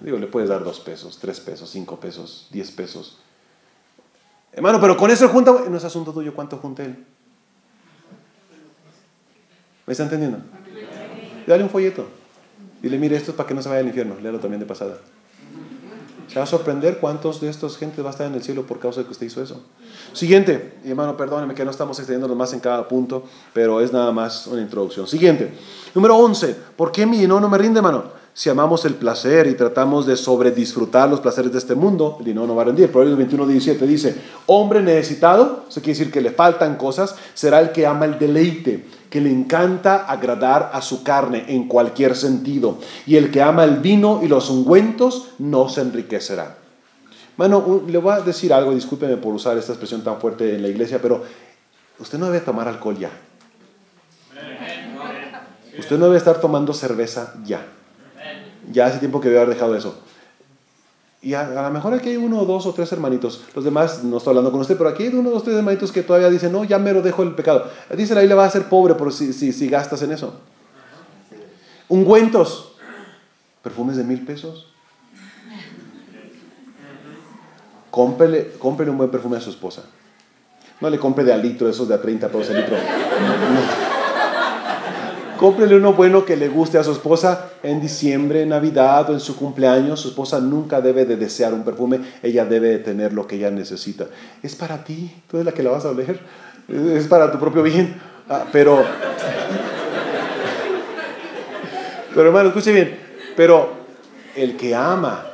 [0.00, 3.18] digo, le puedes dar dos pesos, tres pesos, cinco pesos, diez pesos.
[4.52, 7.04] Hermano, pero con eso junta, no es asunto tuyo cuánto junte él.
[9.86, 10.38] ¿Me está entendiendo?
[11.46, 12.06] Dale un folleto.
[12.82, 14.16] Dile, mire, esto es para que no se vaya al infierno.
[14.20, 14.98] Léalo también de pasada.
[16.28, 18.78] Se va a sorprender cuántos de estos gente va a estar en el cielo por
[18.78, 19.64] causa de que usted hizo eso.
[20.12, 24.46] Siguiente, hermano, perdóneme que no estamos extendiéndonos más en cada punto, pero es nada más
[24.46, 25.08] una introducción.
[25.08, 25.52] Siguiente,
[25.92, 26.54] número 11.
[26.76, 28.19] ¿Por qué mi dinero no me rinde, hermano?
[28.32, 32.46] Si amamos el placer y tratamos de sobredisfrutar los placeres de este mundo, el dinero
[32.46, 32.90] no va a rendir.
[32.90, 34.14] Proverbios 21, 17 dice,
[34.46, 38.84] hombre necesitado, eso quiere decir que le faltan cosas, será el que ama el deleite
[39.10, 42.78] que le encanta agradar a su carne en cualquier sentido.
[43.06, 46.56] Y el que ama el vino y los ungüentos no se enriquecerá.
[47.36, 50.68] Bueno, le voy a decir algo, discúlpeme por usar esta expresión tan fuerte en la
[50.68, 51.24] iglesia, pero
[51.98, 53.10] usted no debe tomar alcohol ya.
[55.78, 57.66] Usted no debe estar tomando cerveza ya.
[58.70, 59.98] Ya hace tiempo que debe haber dejado eso.
[61.22, 63.44] Y a, lo mejor aquí hay uno, dos o tres hermanitos.
[63.54, 66.02] Los demás no estoy hablando con usted, pero aquí hay uno, dos, tres hermanitos que
[66.02, 67.70] todavía dicen, no, ya me lo dejo el pecado.
[67.94, 70.34] Dice la le va a ser pobre por si, si, si gastas en eso.
[71.88, 72.72] Ungüentos.
[73.62, 74.68] Perfumes de mil pesos.
[77.90, 79.82] Cómprele, un buen perfume a su esposa.
[80.80, 82.76] No le compre de a litro, esos de a 30 pesos el litro.
[85.40, 89.20] Cómprele uno bueno que le guste a su esposa en diciembre, en Navidad o en
[89.20, 89.98] su cumpleaños.
[89.98, 93.50] Su esposa nunca debe de desear un perfume, ella debe de tener lo que ella
[93.50, 94.04] necesita.
[94.42, 96.20] Es para ti, tú eres la que la vas a oler.
[96.68, 97.98] Es para tu propio bien.
[98.28, 98.84] Ah, pero,
[102.14, 102.98] pero hermano, escuche bien.
[103.34, 103.70] Pero
[104.36, 105.24] el que ama,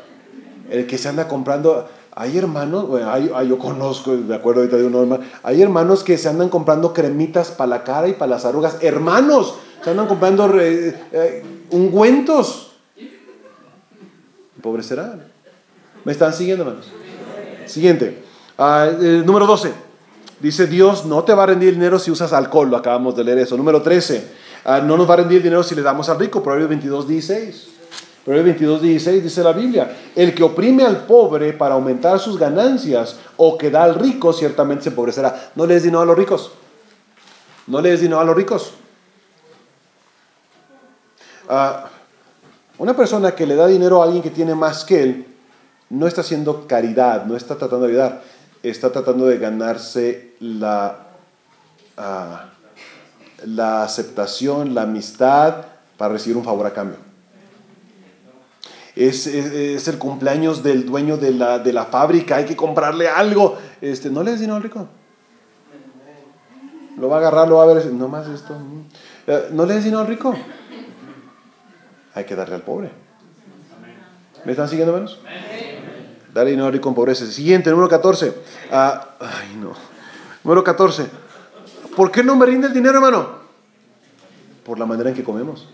[0.70, 4.84] el que se anda comprando, hay hermanos, bueno, hay, yo conozco, me acuerdo ahorita de
[4.84, 8.78] uno, hay hermanos que se andan comprando cremitas para la cara y para las arrugas.
[8.82, 12.72] Hermanos, se andan comprando eh, ungüentos.
[14.60, 15.16] Pobre será.
[16.04, 16.88] ¿Me están siguiendo, hermanos?
[17.66, 18.20] Siguiente.
[18.58, 19.72] Eh, número 12.
[20.40, 22.68] Dice Dios, no te va a rendir dinero si usas alcohol.
[22.68, 23.56] Lo acabamos de leer eso.
[23.56, 24.26] Número 13.
[24.64, 26.42] Ah, no nos va a rendir dinero si le damos al rico.
[26.42, 27.68] Proverbios 22, 16.
[28.24, 33.20] Proverbios 22, 16 dice la Biblia, el que oprime al pobre para aumentar sus ganancias
[33.36, 35.52] o que da al rico ciertamente se empobrecerá.
[35.54, 36.50] No le des dinero a los ricos.
[37.68, 38.72] No le des dinero a los ricos.
[41.48, 41.90] Ah,
[42.78, 45.26] una persona que le da dinero a alguien que tiene más que él,
[45.88, 48.22] no está haciendo caridad, no está tratando de ayudar,
[48.62, 51.06] está tratando de ganarse la,
[51.96, 52.46] ah,
[53.46, 55.64] la aceptación, la amistad
[55.96, 56.98] para recibir un favor a cambio.
[58.94, 63.58] Es, el cumpleaños del dueño de la, de la, fábrica, hay que comprarle algo.
[63.80, 64.88] Este, no le des dinero al rico.
[66.98, 68.56] Lo va a agarrar, lo va a ver, no más esto.
[69.26, 70.34] Eh, no le des dinero al rico
[72.16, 72.90] hay que darle al pobre.
[74.46, 75.20] ¿Me están siguiendo, menos?
[76.32, 77.26] Darle dinero rico con pobreza.
[77.26, 78.32] Siguiente, número 14.
[78.72, 79.74] Ah, ay, no.
[80.42, 81.06] Número 14.
[81.94, 83.28] ¿Por qué no me rinde el dinero, hermano?
[84.64, 85.68] Por la manera en que comemos.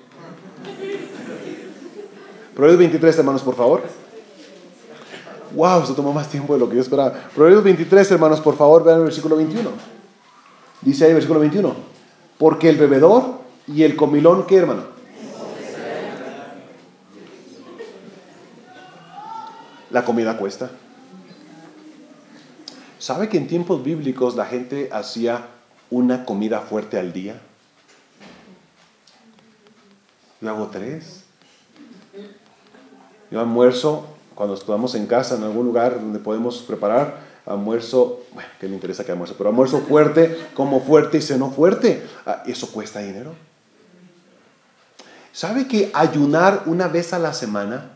[2.56, 3.82] Proverbios 23, hermanos, por favor.
[5.54, 7.12] Wow, eso tomó más tiempo de lo que yo esperaba.
[7.36, 9.70] Proverbios 23, hermanos, por favor, vean el versículo 21.
[10.80, 11.72] Dice ahí el versículo 21.
[12.36, 14.91] Porque el bebedor y el comilón, ¿qué, hermano?
[19.92, 20.70] La comida cuesta.
[22.98, 25.46] ¿Sabe que en tiempos bíblicos la gente hacía
[25.90, 27.38] una comida fuerte al día?
[30.40, 31.24] Yo hago tres.
[33.30, 38.68] Yo almuerzo, cuando estamos en casa, en algún lugar donde podemos preparar, almuerzo, bueno, que
[38.68, 42.06] le interesa que almuerzo, pero almuerzo fuerte, como fuerte y ceno fuerte.
[42.24, 43.34] Ah, eso cuesta dinero.
[45.32, 47.90] ¿Sabe que ayunar una vez a la semana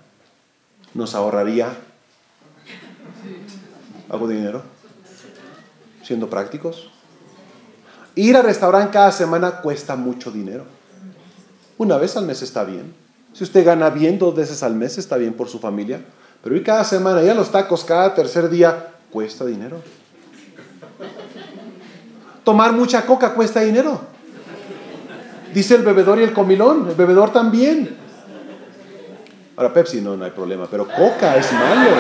[0.95, 1.77] nos ahorraría
[4.09, 4.63] de dinero?
[6.03, 6.91] Siendo prácticos.
[8.15, 10.65] Ir al restaurante cada semana cuesta mucho dinero.
[11.77, 12.95] Una vez al mes está bien.
[13.33, 16.01] Si usted gana bien dos veces al mes está bien por su familia.
[16.43, 19.83] Pero ir cada semana y a los tacos cada tercer día cuesta dinero.
[22.45, 24.01] Tomar mucha coca cuesta dinero.
[25.53, 26.89] Dice el bebedor y el comilón.
[26.89, 27.97] El bebedor también.
[29.57, 31.91] Ahora Pepsi no, no hay problema, pero coca es malo.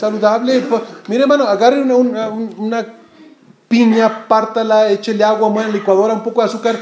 [0.00, 0.60] Saludable.
[0.60, 2.86] Pues, mire, hermano, agarre una,
[3.68, 6.76] piña, pártala, échele agua, la licuadora, un poco de azúcar.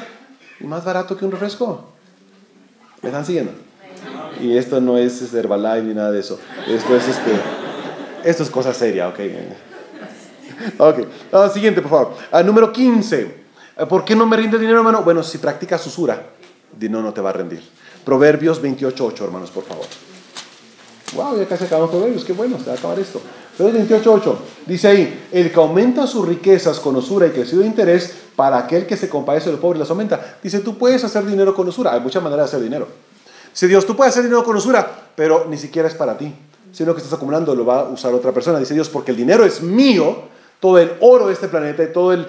[0.60, 1.84] Y más barato que un refresco.
[3.02, 3.52] ¿Me están siguiendo?
[4.40, 6.38] Y esto no es Herbalife ni nada de eso.
[6.66, 7.32] Esto es este.
[8.24, 9.18] Esto es cosa seria, ok.
[10.78, 10.98] Ok.
[11.32, 12.14] Ah, siguiente, por favor.
[12.32, 13.46] Ah, número 15.
[13.88, 15.02] ¿Por qué no me rinde dinero, hermano?
[15.02, 16.30] Bueno, si practicas usura,
[16.76, 17.62] dinero no te va a rendir.
[18.04, 19.86] Proverbios 28.8, hermanos, por favor.
[21.14, 23.20] Wow, ya casi acabamos ellos, qué bueno, se va a acabar esto.
[23.56, 24.36] Proverbios 28.8
[24.66, 28.86] dice ahí, el que aumenta sus riquezas con usura y crecido de interés, para aquel
[28.86, 30.38] que se compadece de los pobres las aumenta.
[30.40, 32.86] Dice, tú puedes hacer dinero con usura, hay muchas maneras de hacer dinero.
[33.50, 36.32] Dice Dios, tú puedes hacer dinero con usura, pero ni siquiera es para ti,
[36.70, 38.61] sino que estás acumulando, lo va a usar otra persona.
[38.61, 40.28] Dice Dios, porque el dinero es mío
[40.61, 42.26] todo el oro de este planeta, y todo el,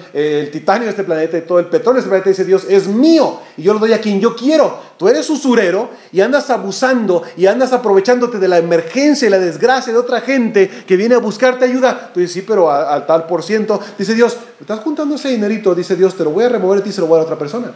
[0.51, 3.39] titanio de este planeta, y todo el petróleo de este planeta, dice Dios, es mío
[3.57, 4.79] y yo lo doy a quien yo quiero.
[4.97, 9.91] Tú eres usurero y andas abusando y andas aprovechándote de la emergencia y la desgracia
[9.91, 12.11] de otra gente que viene a buscarte ayuda.
[12.13, 13.79] Tú dices, sí, pero al tal por ciento.
[13.97, 16.89] Dice Dios, estás juntando ese dinerito, dice Dios, te lo voy a remover de ti
[16.89, 17.73] y se lo voy a dar a otra persona.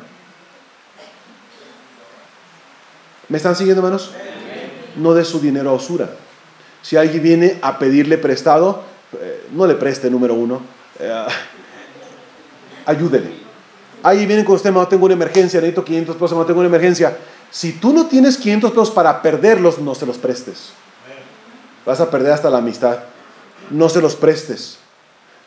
[3.29, 4.11] ¿Me están siguiendo, hermanos?
[4.97, 6.09] No de su dinero a usura.
[6.83, 10.61] Si alguien viene a pedirle prestado, eh, no le preste, número uno.
[10.99, 11.25] Eh,
[12.85, 13.43] ayúdele.
[14.03, 17.17] Ahí vienen con usted, no tengo una emergencia, necesito 500 pesos, no tengo una emergencia.
[17.49, 20.73] Si tú no tienes 500 pesos para perderlos, no se los prestes.
[21.85, 22.99] Vas a perder hasta la amistad.
[23.69, 24.77] No se los prestes.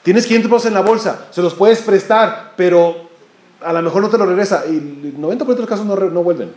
[0.02, 3.08] Tienes 500 pesos en la bolsa, se los puedes prestar, pero
[3.60, 4.64] a lo mejor no te lo regresa.
[4.68, 6.52] Y el 90% de los casos no, no vuelven.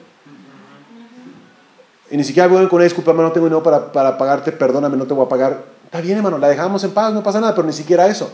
[2.12, 5.06] Y ni siquiera vuelven con una disculpa, no tengo dinero para, para pagarte, perdóname, no
[5.06, 5.64] te voy a pagar.
[5.90, 8.32] Está bien, hermano, la dejamos en paz, no pasa nada, pero ni siquiera eso.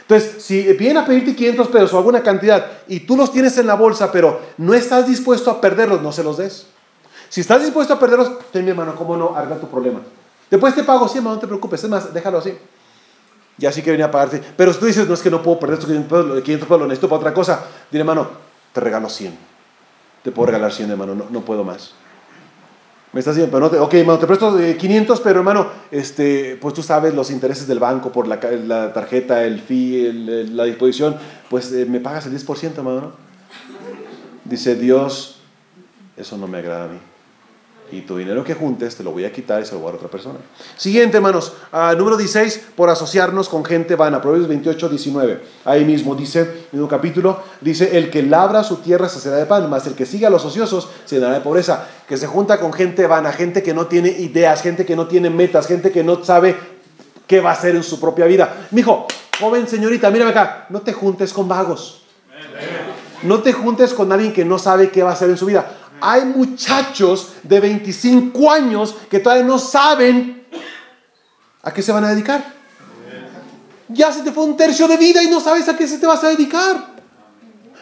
[0.00, 3.68] Entonces, si vienen a pedirte 500 pesos o alguna cantidad y tú los tienes en
[3.68, 6.66] la bolsa, pero no estás dispuesto a perderlos, no se los des.
[7.28, 9.36] Si estás dispuesto a perderlos, ten mi hermano, ¿cómo no?
[9.36, 10.00] Arregla tu problema.
[10.50, 12.58] Después te pago, sí, hermano, no te preocupes, es más, déjalo así.
[13.58, 14.42] Y así que venía a pagarte.
[14.56, 16.80] Pero si tú dices, no es que no puedo perder estos 500 pesos, 500 pesos
[16.80, 18.28] lo necesito para otra cosa, dile, hermano,
[18.72, 19.32] te regalo 100.
[20.24, 21.94] Te puedo regalar 100, hermano, no, no puedo más.
[23.16, 26.74] Me estás diciendo, pero no te, ok, hermano, te presto 500, pero hermano, este, pues
[26.74, 28.38] tú sabes los intereses del banco por la,
[28.92, 30.12] tarjeta, el fee,
[30.52, 31.16] la disposición,
[31.48, 33.00] pues eh, me pagas el 10%, hermano.
[33.00, 33.12] ¿no?
[34.44, 35.40] Dice Dios,
[36.14, 36.98] eso no me agrada a mí
[37.90, 39.92] y tu dinero que juntes te lo voy a quitar y se lo voy a
[39.92, 40.38] dar a otra persona.
[40.76, 44.20] Siguiente, hermanos, uh, número 16, por asociarnos con gente vana.
[44.20, 45.40] Proverbios 28, 19.
[45.64, 49.70] Ahí mismo dice, mismo capítulo, dice, el que labra su tierra se será de pan,
[49.70, 51.86] más el que sigue a los ociosos se dará de pobreza.
[52.08, 55.30] Que se junta con gente vana, gente que no tiene ideas, gente que no tiene
[55.30, 56.56] metas, gente que no sabe
[57.26, 58.68] qué va a hacer en su propia vida.
[58.70, 59.06] Mijo,
[59.38, 62.02] joven señorita, mírame acá, no te juntes con vagos.
[63.22, 65.75] No te juntes con alguien que no sabe qué va a hacer en su vida
[66.00, 70.46] hay muchachos de 25 años que todavía no saben
[71.62, 72.54] a qué se van a dedicar.
[73.88, 76.06] Ya se te fue un tercio de vida y no sabes a qué se te
[76.06, 76.94] vas a dedicar.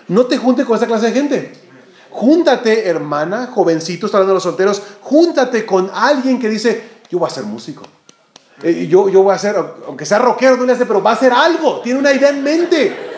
[0.08, 1.52] No te juntes con esa clase de gente.
[2.10, 7.26] Júntate, hermana, jovencito, está hablando de los solteros, júntate con alguien que dice, yo voy
[7.26, 7.82] a ser músico.
[8.62, 9.56] Eh, yo, yo voy a ser,
[9.86, 12.42] aunque sea rockero, no le hace, pero va a hacer algo, tiene una idea en
[12.42, 13.13] mente.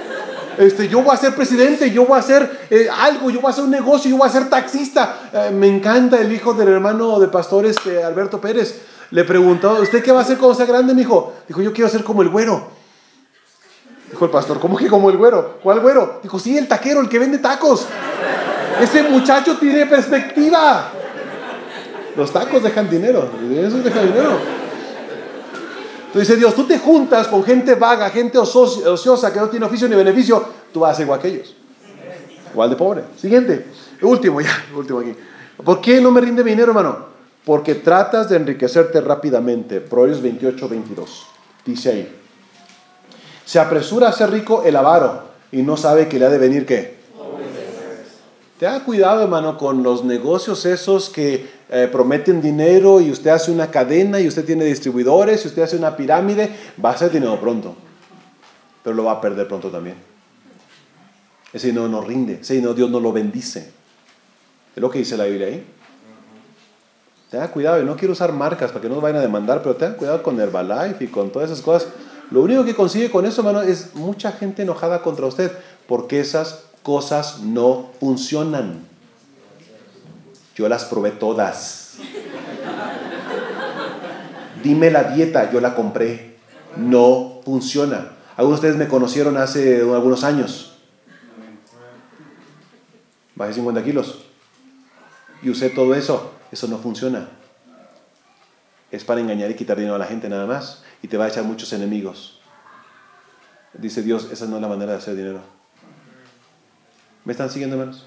[0.59, 3.53] Este, yo voy a ser presidente, yo voy a hacer eh, algo, yo voy a
[3.53, 5.31] hacer un negocio, yo voy a ser taxista.
[5.33, 8.83] Eh, me encanta el hijo del hermano de pastor este, Alberto Pérez.
[9.11, 11.35] Le preguntó, ¿usted qué va a hacer cuando sea grande, mi hijo?
[11.47, 12.69] Dijo, yo quiero ser como el güero.
[14.11, 15.59] Dijo el pastor, ¿cómo que como el güero?
[15.63, 16.21] ¿Cuál güero?
[16.23, 17.87] Dijo, sí, el taquero, el que vende tacos.
[18.81, 20.91] Ese muchacho tiene perspectiva.
[22.17, 24.66] Los tacos dejan dinero, eso deja dinero
[26.15, 29.97] dice Dios, tú te juntas con gente vaga, gente ociosa que no tiene oficio ni
[29.97, 30.43] beneficio,
[30.73, 31.55] tú vas a igual que ellos.
[32.53, 33.03] Igual de pobre.
[33.17, 33.67] Siguiente.
[34.03, 35.15] Último ya, último aquí.
[35.63, 37.07] ¿Por qué no me rinde dinero, hermano?
[37.45, 39.81] Porque tratas de enriquecerte rápidamente.
[39.81, 41.27] Proverbios 28, 22.
[41.65, 42.17] Dice ahí.
[43.45, 46.67] Se apresura a ser rico el avaro y no sabe que le ha de venir
[46.67, 46.96] qué.
[48.59, 53.51] Te da cuidado, hermano, con los negocios esos que eh, prometen dinero y usted hace
[53.51, 57.39] una cadena y usted tiene distribuidores y usted hace una pirámide, va a hacer dinero
[57.39, 57.77] pronto,
[58.83, 59.97] pero lo va a perder pronto también.
[61.53, 63.73] Ese dinero no rinde, ese dinero Dios no lo bendice.
[64.75, 65.67] Es lo que dice la Biblia ahí.
[67.31, 69.77] Tenga cuidado, y no quiero usar marcas para que no nos vayan a demandar, pero
[69.77, 71.89] tenga cuidado con Herbalife y con todas esas cosas.
[72.31, 75.53] Lo único que consigue con eso, hermano, es mucha gente enojada contra usted,
[75.87, 78.87] porque esas cosas no funcionan.
[80.55, 81.97] Yo las probé todas.
[84.63, 86.37] Dime la dieta, yo la compré.
[86.77, 88.13] No funciona.
[88.37, 90.77] Algunos de ustedes me conocieron hace algunos años.
[93.35, 94.21] Bajé 50 kilos.
[95.43, 96.35] Y usé todo eso.
[96.53, 97.31] Eso no funciona.
[98.93, 100.85] Es para engañar y quitar dinero a la gente nada más.
[101.03, 102.39] Y te va a echar muchos enemigos.
[103.75, 105.56] Dice Dios, esa no es la manera de hacer dinero.
[107.27, 108.05] ¿Me están siguiendo, hermanos?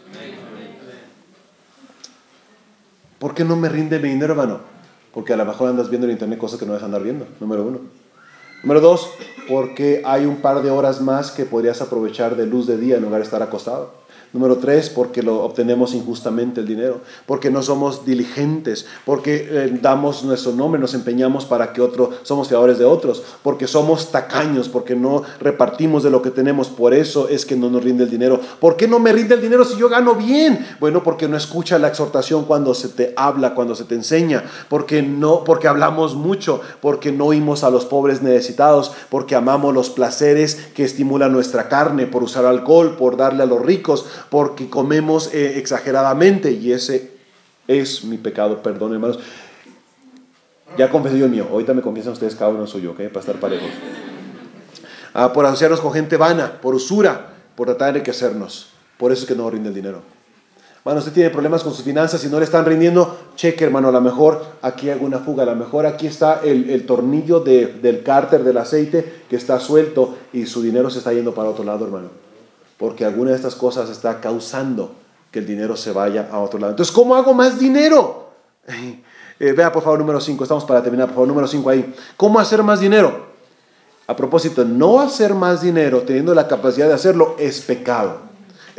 [3.19, 4.61] ¿Por qué no me rinde mi dinero, hermano?
[5.13, 7.63] Porque a lo mejor andas viendo en internet cosas que no debes andar viendo, número
[7.63, 7.81] uno.
[8.63, 9.09] Número dos,
[9.49, 13.03] porque hay un par de horas más que podrías aprovechar de luz de día en
[13.03, 13.93] lugar de estar acostado.
[14.31, 20.23] Número tres, porque lo obtenemos injustamente el dinero, porque no somos diligentes, porque eh, damos
[20.23, 24.95] nuestro nombre, nos empeñamos para que otros, somos fiadores de otros, porque somos tacaños, porque
[24.95, 28.39] no repartimos de lo que tenemos, por eso es que no nos rinde el dinero.
[28.59, 30.63] ¿Por qué no me rinde el dinero si yo gano bien?
[30.79, 35.01] Bueno, porque no escucha la exhortación cuando se te habla, cuando se te enseña, porque
[35.01, 40.69] no, porque hablamos mucho, porque no oímos a los pobres necesitados, porque amamos los placeres
[40.75, 45.57] que estimulan nuestra carne, por usar alcohol, por darle a los ricos, porque comemos eh,
[45.57, 47.11] exageradamente y ese
[47.67, 49.19] es mi pecado, perdón hermanos.
[50.77, 52.97] Ya confesé yo el mío, ahorita me confiesan ustedes, cada uno soy yo, ¿ok?
[53.07, 53.69] Para estar parejos.
[55.13, 58.69] Ah, por asociarnos con gente vana, por usura, por tratar de enriquecernos.
[58.97, 60.01] Por eso es que no rinde el dinero.
[60.79, 63.91] Hermano, usted tiene problemas con sus finanzas y no le están rindiendo, cheque, hermano, a
[63.91, 68.43] lo mejor aquí hay alguna fuga, a lo mejor aquí está el, tornillo del cárter
[68.43, 72.28] del aceite que está suelto y su dinero se está yendo para otro lado, hermano.
[72.79, 74.95] Porque alguna de estas cosas está causando
[75.29, 76.71] que el dinero se vaya a otro lado.
[76.71, 78.31] Entonces, ¿cómo hago más dinero?
[79.41, 81.95] Eh, vea por favor número 5, estamos para terminar, por favor número 5 ahí.
[82.17, 83.27] ¿Cómo hacer más dinero?
[84.05, 88.29] A propósito, no hacer más dinero teniendo la capacidad de hacerlo es pecado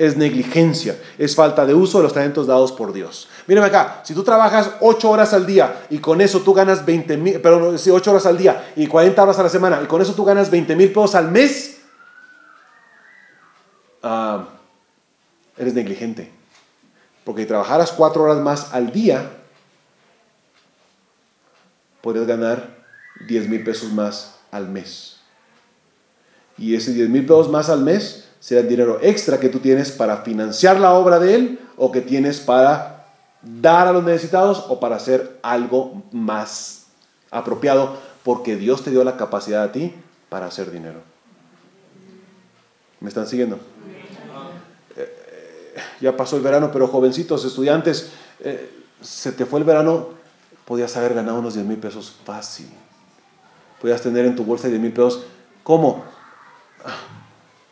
[0.01, 3.29] es negligencia, es falta de uso de los talentos dados por Dios.
[3.47, 7.19] Mírame acá, si tú trabajas 8 horas al día y con eso tú ganas 20
[7.19, 10.15] mil, perdón, 8 horas al día y 40 horas a la semana y con eso
[10.15, 11.80] tú ganas 20 mil pesos al mes,
[14.03, 14.49] ah,
[15.57, 16.31] eres negligente.
[17.25, 19.31] Porque si trabajaras 4 horas más al día,
[22.01, 22.79] podrías ganar
[23.29, 25.17] 10 mil pesos más al mes.
[26.57, 29.93] Y ese 10 mil pesos más al mes sea el dinero extra que tú tienes
[29.93, 33.07] para financiar la obra de Él o que tienes para
[33.43, 36.87] dar a los necesitados o para hacer algo más
[37.31, 39.95] apropiado porque Dios te dio la capacidad a ti
[40.29, 41.10] para hacer dinero.
[43.01, 43.59] ¿Me están siguiendo?
[44.97, 48.71] Eh, ya pasó el verano, pero jovencitos, estudiantes, eh,
[49.01, 50.11] se te fue el verano,
[50.65, 52.71] podías haber ganado unos 10 mil pesos fácil.
[53.81, 55.25] Podías tener en tu bolsa 10 mil pesos.
[55.63, 56.05] ¿Cómo?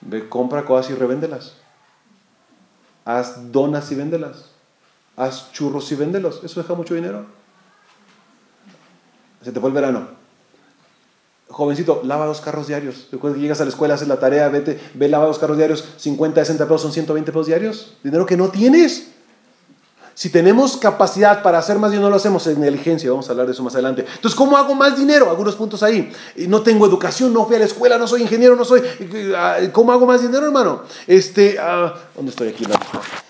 [0.01, 1.55] Ve, compra cosas y revéndelas.
[3.05, 4.51] Haz donas y véndelas.
[5.16, 6.43] Haz churros y véndelos.
[6.43, 7.26] Eso deja mucho dinero.
[9.43, 10.17] Se te fue el verano.
[11.51, 13.09] Jovencito, lava dos carros diarios.
[13.11, 15.84] Después que llegas a la escuela, haces la tarea, vete, ve, lava dos carros diarios.
[15.96, 17.96] 50, 60 pesos son 120 pesos diarios.
[18.03, 19.09] Dinero que no tienes.
[20.18, 23.09] Si tenemos capacidad para hacer más y no lo hacemos, es negligencia.
[23.09, 24.05] Vamos a hablar de eso más adelante.
[24.16, 25.30] Entonces, ¿cómo hago más dinero?
[25.30, 26.12] Algunos puntos ahí.
[26.49, 28.82] No tengo educación, no fui a la escuela, no soy ingeniero, no soy.
[29.36, 30.82] Ah, ¿Cómo hago más dinero, hermano?
[31.07, 32.64] Este, ah, ¿dónde estoy aquí?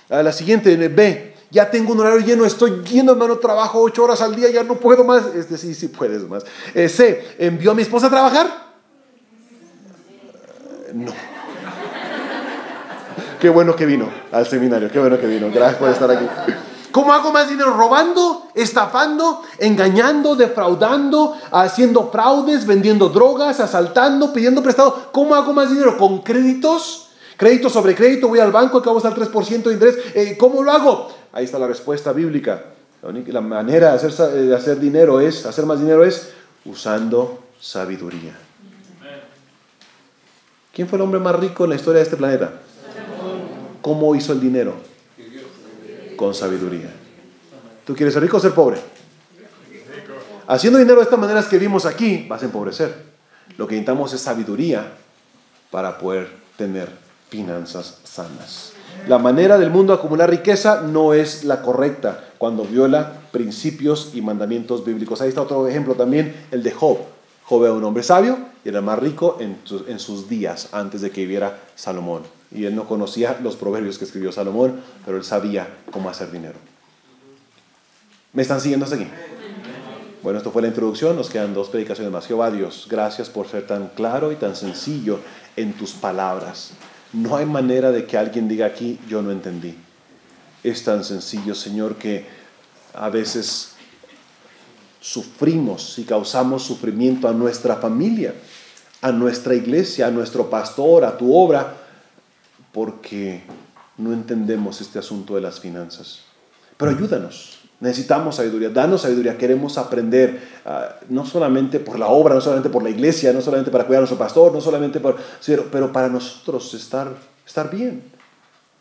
[0.09, 1.28] La, la siguiente, B.
[1.51, 4.75] Ya tengo un horario lleno, estoy lleno, hermano, trabajo ocho horas al día, ya no
[4.75, 5.25] puedo más.
[5.35, 6.45] Este, sí, sí puedes más.
[6.75, 7.37] Eh, C.
[7.39, 8.69] ¿Envió a mi esposa a trabajar?
[10.93, 11.13] No.
[13.41, 15.49] Qué bueno que vino al seminario, qué bueno que vino.
[15.53, 16.27] Gracias por estar aquí.
[16.91, 17.75] ¿Cómo hago más dinero?
[17.75, 25.11] Robando, estafando, engañando, defraudando, haciendo fraudes, vendiendo drogas, asaltando, pidiendo prestado.
[25.13, 25.97] ¿Cómo hago más dinero?
[25.97, 27.11] ¿Con créditos?
[27.37, 29.97] Crédito sobre crédito, voy al banco, acabo al 3% de interés.
[30.15, 31.09] Eh, ¿Cómo lo hago?
[31.33, 32.65] Ahí está la respuesta bíblica.
[33.03, 36.33] La manera de hacer, eh, de hacer dinero es, hacer más dinero es
[36.65, 38.37] usando sabiduría.
[40.73, 42.53] ¿Quién fue el hombre más rico en la historia de este planeta?
[43.83, 44.89] ¿Cómo hizo el dinero?
[46.19, 46.91] con sabiduría.
[47.87, 48.79] ¿Tú quieres ser rico o ser pobre?
[50.47, 52.93] Haciendo dinero de estas maneras que vimos aquí, vas a empobrecer.
[53.57, 54.93] Lo que necesitamos es sabiduría
[55.71, 56.91] para poder tener
[57.31, 58.73] finanzas sanas.
[59.07, 64.85] La manera del mundo acumular riqueza no es la correcta cuando viola principios y mandamientos
[64.85, 65.21] bíblicos.
[65.21, 66.99] Ahí está otro ejemplo también, el de Job.
[67.45, 71.11] Job era un hombre sabio y era más rico en, en sus días antes de
[71.11, 72.23] que viviera Salomón.
[72.51, 76.57] Y él no conocía los proverbios que escribió Salomón, pero él sabía cómo hacer dinero.
[78.33, 79.09] ¿Me están siguiendo hasta aquí?
[80.23, 82.27] Bueno, esto fue la introducción, nos quedan dos predicaciones más.
[82.27, 85.21] Jehová Dios, gracias por ser tan claro y tan sencillo
[85.57, 86.73] en tus palabras.
[87.13, 89.75] No hay manera de que alguien diga aquí, yo no entendí.
[90.63, 92.27] Es tan sencillo, Señor, que
[92.95, 93.73] a veces
[95.01, 98.35] sufrimos y causamos sufrimiento a nuestra familia,
[99.01, 101.77] a nuestra iglesia, a nuestro pastor, a tu obra,
[102.73, 103.43] porque
[103.97, 106.21] no entendemos este asunto de las finanzas.
[106.77, 112.41] Pero ayúdanos, necesitamos sabiduría, danos sabiduría, queremos aprender, ah, no solamente por la obra, no
[112.41, 115.17] solamente por la iglesia, no solamente para cuidar a nuestro pastor, no solamente por,
[115.71, 117.15] pero para nosotros estar,
[117.47, 118.03] estar bien,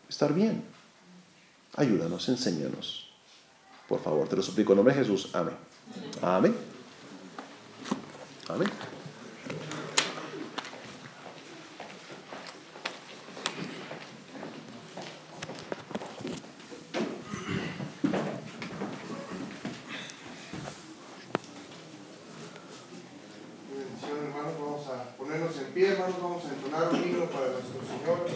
[0.08, 0.62] estar bien.
[1.76, 3.08] Ayúdanos, enséñanos.
[3.88, 5.30] Por favor, te lo suplico en nombre de Jesús.
[5.32, 5.54] Amén.
[6.20, 6.54] Amén.
[8.48, 8.97] Amén.
[26.08, 28.27] Hermanos, vamos a entonar un himno para nuestro Señor.